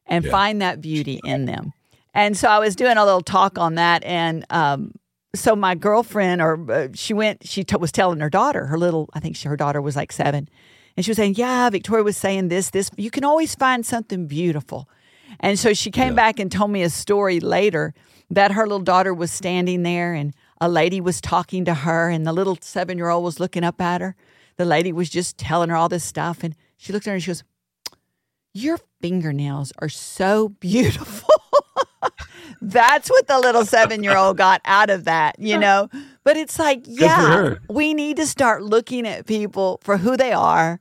and 0.08 0.26
find 0.26 0.62
that 0.62 0.82
beauty 0.82 1.20
in 1.24 1.46
them. 1.46 1.74
And 2.14 2.38
so 2.38 2.48
I 2.48 2.60
was 2.60 2.76
doing 2.76 2.98
a 2.98 3.04
little 3.04 3.22
talk 3.22 3.58
on 3.58 3.76
that, 3.76 4.04
and 4.06 4.46
um, 4.50 4.94
so 5.36 5.56
my 5.56 5.76
girlfriend 5.76 6.42
or 6.42 6.72
uh, 6.72 6.88
she 6.94 7.14
went 7.14 7.46
she 7.46 7.64
t- 7.64 7.76
was 7.76 7.92
telling 7.92 8.20
her 8.20 8.30
daughter 8.30 8.66
her 8.68 8.78
little 8.78 9.10
i 9.14 9.20
think 9.20 9.36
she, 9.36 9.48
her 9.48 9.58
daughter 9.58 9.82
was 9.82 9.96
like 9.96 10.12
seven 10.12 10.50
and 10.96 11.06
she 11.06 11.12
was 11.12 11.18
saying 11.18 11.36
yeah 11.36 11.70
victoria 11.70 12.04
was 12.04 12.18
saying 12.18 12.48
this 12.48 12.70
this 12.72 12.90
you 12.96 13.12
can 13.12 13.24
always 13.24 13.54
find 13.56 13.86
something 13.86 14.28
beautiful 14.28 14.90
and 15.40 15.60
so 15.60 15.74
she 15.74 15.92
came 15.92 16.10
yeah. 16.10 16.16
back 16.16 16.40
and 16.40 16.52
told 16.52 16.72
me 16.72 16.82
a 16.82 16.90
story 16.90 17.40
later 17.40 17.94
that 18.30 18.52
her 18.52 18.64
little 18.64 18.80
daughter 18.80 19.14
was 19.14 19.32
standing 19.32 19.84
there 19.84 20.14
and 20.14 20.34
a 20.62 20.70
lady 20.70 21.02
was 21.02 21.20
talking 21.20 21.66
to 21.66 21.74
her 21.74 22.10
and 22.10 22.26
the 22.26 22.34
little 22.34 22.58
seven 22.62 22.98
year 22.98 23.10
old 23.10 23.24
was 23.24 23.40
looking 23.40 23.64
up 23.64 23.82
at 23.82 24.02
her 24.02 24.16
the 24.58 24.66
lady 24.66 24.92
was 24.92 25.10
just 25.10 25.38
telling 25.38 25.70
her 25.70 25.76
all 25.76 25.90
this 25.90 26.04
stuff 26.04 26.44
and 26.44 26.56
she 26.78 26.94
looked 26.94 27.08
at 27.08 27.12
her 27.12 27.16
and 27.16 27.24
she 27.24 27.30
goes 27.30 27.44
your 28.54 28.80
fingernails 29.02 29.74
are 29.80 29.90
so 29.90 30.50
beautiful 30.50 31.30
that's 32.62 33.10
what 33.10 33.28
the 33.28 33.40
little 33.40 33.66
seven 33.66 34.04
year 34.04 34.18
old 34.18 34.38
got 34.38 34.62
out 34.66 34.90
of 34.90 35.06
that, 35.06 35.38
you 35.40 35.58
know? 35.58 35.90
But 36.24 36.38
it's 36.38 36.58
like, 36.58 36.82
yeah, 36.86 37.56
we 37.70 37.94
need 37.94 38.18
to 38.18 38.26
start 38.26 38.64
looking 38.64 39.08
at 39.08 39.26
people 39.26 39.80
for 39.84 39.98
who 39.98 40.18
they 40.18 40.32
are, 40.32 40.80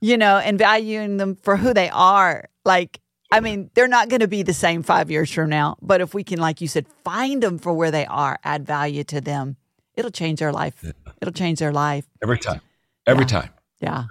you 0.00 0.16
know, 0.16 0.38
and 0.38 0.58
valuing 0.58 1.18
them 1.18 1.36
for 1.36 1.56
who 1.56 1.72
they 1.72 1.88
are. 1.90 2.48
Like, 2.64 3.00
I 3.30 3.40
mean, 3.40 3.70
they're 3.74 3.88
not 3.88 4.08
going 4.08 4.20
to 4.20 4.28
be 4.28 4.42
the 4.42 4.52
same 4.52 4.82
five 4.82 5.10
years 5.10 5.30
from 5.30 5.50
now, 5.50 5.76
but 5.80 6.00
if 6.00 6.14
we 6.14 6.24
can, 6.24 6.40
like 6.40 6.60
you 6.60 6.66
said, 6.66 6.86
find 7.04 7.42
them 7.42 7.58
for 7.58 7.72
where 7.72 7.90
they 7.90 8.06
are, 8.06 8.38
add 8.42 8.66
value 8.66 9.04
to 9.04 9.20
them, 9.20 9.56
it'll 9.94 10.10
change 10.10 10.40
their 10.40 10.52
life. 10.52 10.84
It'll 11.20 11.32
change 11.32 11.60
their 11.60 11.72
life. 11.72 12.06
Every 12.22 12.38
time. 12.38 12.60
Every 13.06 13.24
yeah. 13.24 13.28
time. 13.28 13.50
Yeah. 13.80 14.04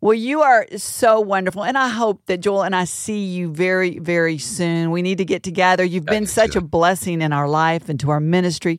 Well, 0.00 0.14
you 0.14 0.42
are 0.42 0.66
so 0.76 1.20
wonderful. 1.20 1.64
And 1.64 1.76
I 1.76 1.88
hope 1.88 2.24
that 2.26 2.38
Joel 2.38 2.62
and 2.62 2.76
I 2.76 2.84
see 2.84 3.24
you 3.24 3.52
very, 3.52 3.98
very 3.98 4.38
soon. 4.38 4.92
We 4.92 5.02
need 5.02 5.18
to 5.18 5.24
get 5.24 5.42
together. 5.42 5.82
You've 5.82 6.06
been 6.06 6.26
such 6.26 6.54
a 6.54 6.60
blessing 6.60 7.20
in 7.20 7.32
our 7.32 7.48
life 7.48 7.88
and 7.88 7.98
to 8.00 8.10
our 8.10 8.20
ministry. 8.20 8.78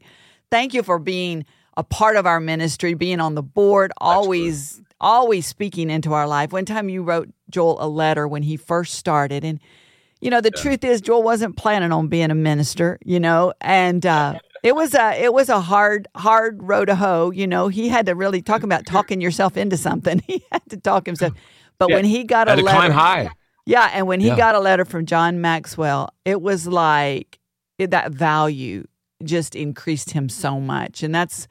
Thank 0.50 0.74
you 0.74 0.82
for 0.82 0.98
being 0.98 1.46
a 1.76 1.84
part 1.84 2.16
of 2.16 2.26
our 2.26 2.40
ministry, 2.40 2.94
being 2.94 3.20
on 3.20 3.36
the 3.36 3.44
board, 3.44 3.92
always, 3.98 4.70
Absolutely. 4.72 4.96
always 5.02 5.46
speaking 5.46 5.90
into 5.90 6.14
our 6.14 6.28
life. 6.28 6.54
One 6.54 6.66
time 6.66 6.88
you 6.88 7.04
wrote 7.04 7.30
Joel 7.50 7.84
a 7.84 7.88
letter 7.88 8.26
when 8.26 8.44
he 8.44 8.56
first 8.56 8.94
started. 8.96 9.44
And, 9.44 9.60
you 10.22 10.30
know, 10.30 10.40
the 10.40 10.52
yeah. 10.56 10.62
truth 10.62 10.84
is, 10.86 11.02
Joel 11.02 11.24
wasn't 11.24 11.58
planning 11.58 11.92
on 11.92 12.08
being 12.08 12.32
a 12.32 12.36
minister, 12.36 12.98
you 13.04 13.20
know, 13.20 13.54
and, 13.60 14.06
uh, 14.06 14.40
it 14.64 14.76
was 14.76 14.94
a 14.94 15.24
it 15.24 15.34
was 15.34 15.50
a 15.50 15.62
hard 15.62 16.08
hard 16.16 16.62
road 16.62 16.86
to 16.86 16.96
hoe. 16.96 17.32
You 17.32 17.48
know, 17.48 17.68
he 17.68 17.90
had 17.90 18.06
to 18.08 18.16
really 18.16 18.42
talk 18.42 18.64
about 18.64 18.86
talking 18.86 19.22
yourself 19.22 19.58
into 19.58 19.78
something. 19.78 20.22
He 20.28 20.44
had 20.52 20.62
to 20.70 20.78
talk 20.78 21.06
himself. 21.06 21.34
But 21.80 21.90
yeah, 21.90 21.96
when 21.96 22.06
he 22.06 22.24
got 22.24 22.48
a 22.48 22.56
letter, 22.56 22.94
high. 22.94 23.30
Yeah, 23.66 23.90
and 23.94 24.08
when 24.08 24.20
he 24.20 24.28
yeah. 24.28 24.38
got 24.38 24.56
a 24.56 24.60
letter 24.60 24.86
from 24.86 25.06
John 25.06 25.42
Maxwell, 25.42 26.10
it 26.26 26.42
was 26.42 26.68
like 26.68 27.40
it, 27.78 27.92
that 27.92 28.12
value 28.12 28.86
just 29.24 29.56
increased 29.56 30.12
him 30.12 30.30
so 30.30 30.60
much, 30.60 31.04
and 31.04 31.14
that's 31.14 31.48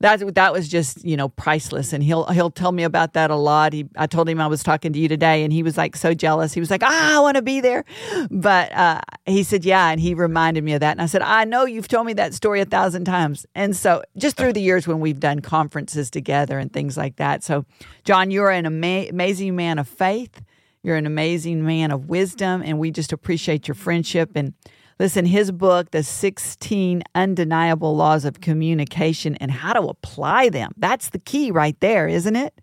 that 0.00 0.34
that 0.34 0.52
was 0.52 0.68
just 0.68 1.04
you 1.04 1.16
know 1.16 1.28
priceless. 1.28 1.92
And 1.92 2.02
he'll 2.02 2.26
he'll 2.26 2.50
tell 2.50 2.72
me 2.72 2.82
about 2.82 3.14
that 3.14 3.30
a 3.30 3.36
lot. 3.36 3.72
He 3.72 3.88
i 3.96 4.06
told 4.06 4.28
him 4.28 4.40
i 4.40 4.46
was 4.46 4.62
talking 4.62 4.92
to 4.92 4.98
you 4.98 5.08
today 5.08 5.42
and 5.42 5.52
he 5.52 5.62
was 5.62 5.76
like 5.76 5.96
so 5.96 6.12
jealous. 6.12 6.52
He 6.52 6.60
was 6.60 6.70
like 6.70 6.82
ah 6.82 7.16
i 7.16 7.20
want 7.20 7.36
to 7.36 7.42
be 7.42 7.60
there. 7.60 7.84
But 8.30 8.72
uh, 8.72 9.00
he 9.24 9.42
said 9.42 9.64
yeah 9.64 9.90
and 9.90 10.00
he 10.00 10.14
reminded 10.14 10.64
me 10.64 10.74
of 10.74 10.80
that. 10.80 10.92
And 10.92 11.02
i 11.02 11.06
said 11.06 11.22
i 11.22 11.44
know 11.44 11.64
you've 11.64 11.88
told 11.88 12.06
me 12.06 12.12
that 12.14 12.34
story 12.34 12.60
a 12.60 12.66
thousand 12.66 13.04
times. 13.04 13.46
And 13.54 13.74
so 13.74 14.02
just 14.16 14.36
through 14.36 14.52
the 14.52 14.60
years 14.62 14.86
when 14.86 15.00
we've 15.00 15.20
done 15.20 15.40
conferences 15.40 16.10
together 16.10 16.58
and 16.58 16.72
things 16.72 16.96
like 16.96 17.16
that. 17.16 17.42
So 17.42 17.64
john 18.04 18.30
you're 18.30 18.50
an 18.50 18.66
ama- 18.66 19.08
amazing 19.08 19.56
man 19.56 19.78
of 19.78 19.88
faith. 19.88 20.42
You're 20.82 20.96
an 20.96 21.06
amazing 21.06 21.64
man 21.64 21.90
of 21.90 22.08
wisdom 22.08 22.62
and 22.62 22.78
we 22.78 22.90
just 22.90 23.12
appreciate 23.12 23.66
your 23.66 23.74
friendship. 23.74 24.32
And 24.34 24.52
Listen, 24.98 25.26
his 25.26 25.52
book, 25.52 25.90
The 25.90 26.02
16 26.02 27.02
Undeniable 27.14 27.94
Laws 27.94 28.24
of 28.24 28.40
Communication 28.40 29.36
and 29.36 29.50
How 29.50 29.74
to 29.74 29.82
Apply 29.82 30.48
Them. 30.48 30.72
That's 30.76 31.10
the 31.10 31.18
key 31.18 31.50
right 31.50 31.78
there, 31.80 32.08
isn't 32.08 32.34
it? 32.34 32.54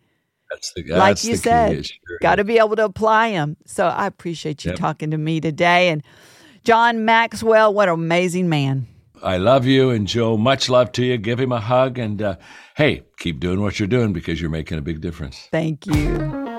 That's 0.49 0.73
the 0.73 0.83
guy. 0.83 0.97
Like 0.97 1.23
you 1.23 1.35
said, 1.35 1.85
sure 1.85 1.97
got 2.21 2.35
to 2.35 2.43
be 2.43 2.57
able 2.57 2.75
to 2.75 2.85
apply 2.85 3.31
them. 3.31 3.57
So 3.65 3.85
I 3.85 4.07
appreciate 4.07 4.65
you 4.65 4.71
yep. 4.71 4.79
talking 4.79 5.11
to 5.11 5.17
me 5.17 5.41
today. 5.41 5.89
And 5.89 6.03
John 6.63 7.05
Maxwell, 7.05 7.73
what 7.73 7.87
an 7.87 7.95
amazing 7.95 8.49
man. 8.49 8.87
I 9.21 9.37
love 9.37 9.65
you. 9.65 9.89
And 9.89 10.07
Joe, 10.07 10.37
much 10.37 10.69
love 10.69 10.91
to 10.93 11.05
you. 11.05 11.17
Give 11.17 11.39
him 11.39 11.51
a 11.51 11.59
hug. 11.59 11.97
And 11.97 12.21
uh, 12.21 12.35
hey, 12.75 13.03
keep 13.17 13.39
doing 13.39 13.61
what 13.61 13.79
you're 13.79 13.87
doing 13.87 14.13
because 14.13 14.41
you're 14.41 14.49
making 14.49 14.77
a 14.77 14.81
big 14.81 15.01
difference. 15.01 15.47
Thank 15.51 15.87
you. 15.87 16.52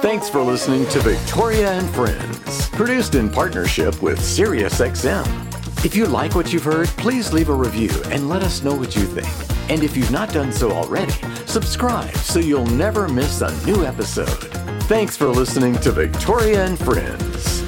Thanks 0.00 0.28
for 0.28 0.40
listening 0.40 0.86
to 0.90 1.00
Victoria 1.00 1.72
and 1.72 1.90
Friends, 1.90 2.68
produced 2.70 3.16
in 3.16 3.28
partnership 3.28 4.00
with 4.00 4.20
SiriusXM. 4.20 5.84
If 5.84 5.96
you 5.96 6.06
like 6.06 6.36
what 6.36 6.52
you've 6.52 6.62
heard, 6.62 6.86
please 6.90 7.32
leave 7.32 7.48
a 7.48 7.54
review 7.54 7.90
and 8.06 8.28
let 8.28 8.42
us 8.42 8.62
know 8.62 8.76
what 8.76 8.94
you 8.94 9.02
think. 9.02 9.28
And 9.68 9.82
if 9.82 9.96
you've 9.96 10.12
not 10.12 10.32
done 10.32 10.52
so 10.52 10.70
already, 10.70 11.12
subscribe 11.46 12.14
so 12.18 12.38
you'll 12.38 12.66
never 12.66 13.08
miss 13.08 13.40
a 13.40 13.66
new 13.66 13.84
episode. 13.84 14.28
Thanks 14.84 15.16
for 15.16 15.26
listening 15.26 15.74
to 15.80 15.90
Victoria 15.90 16.64
and 16.64 16.78
Friends. 16.78 17.67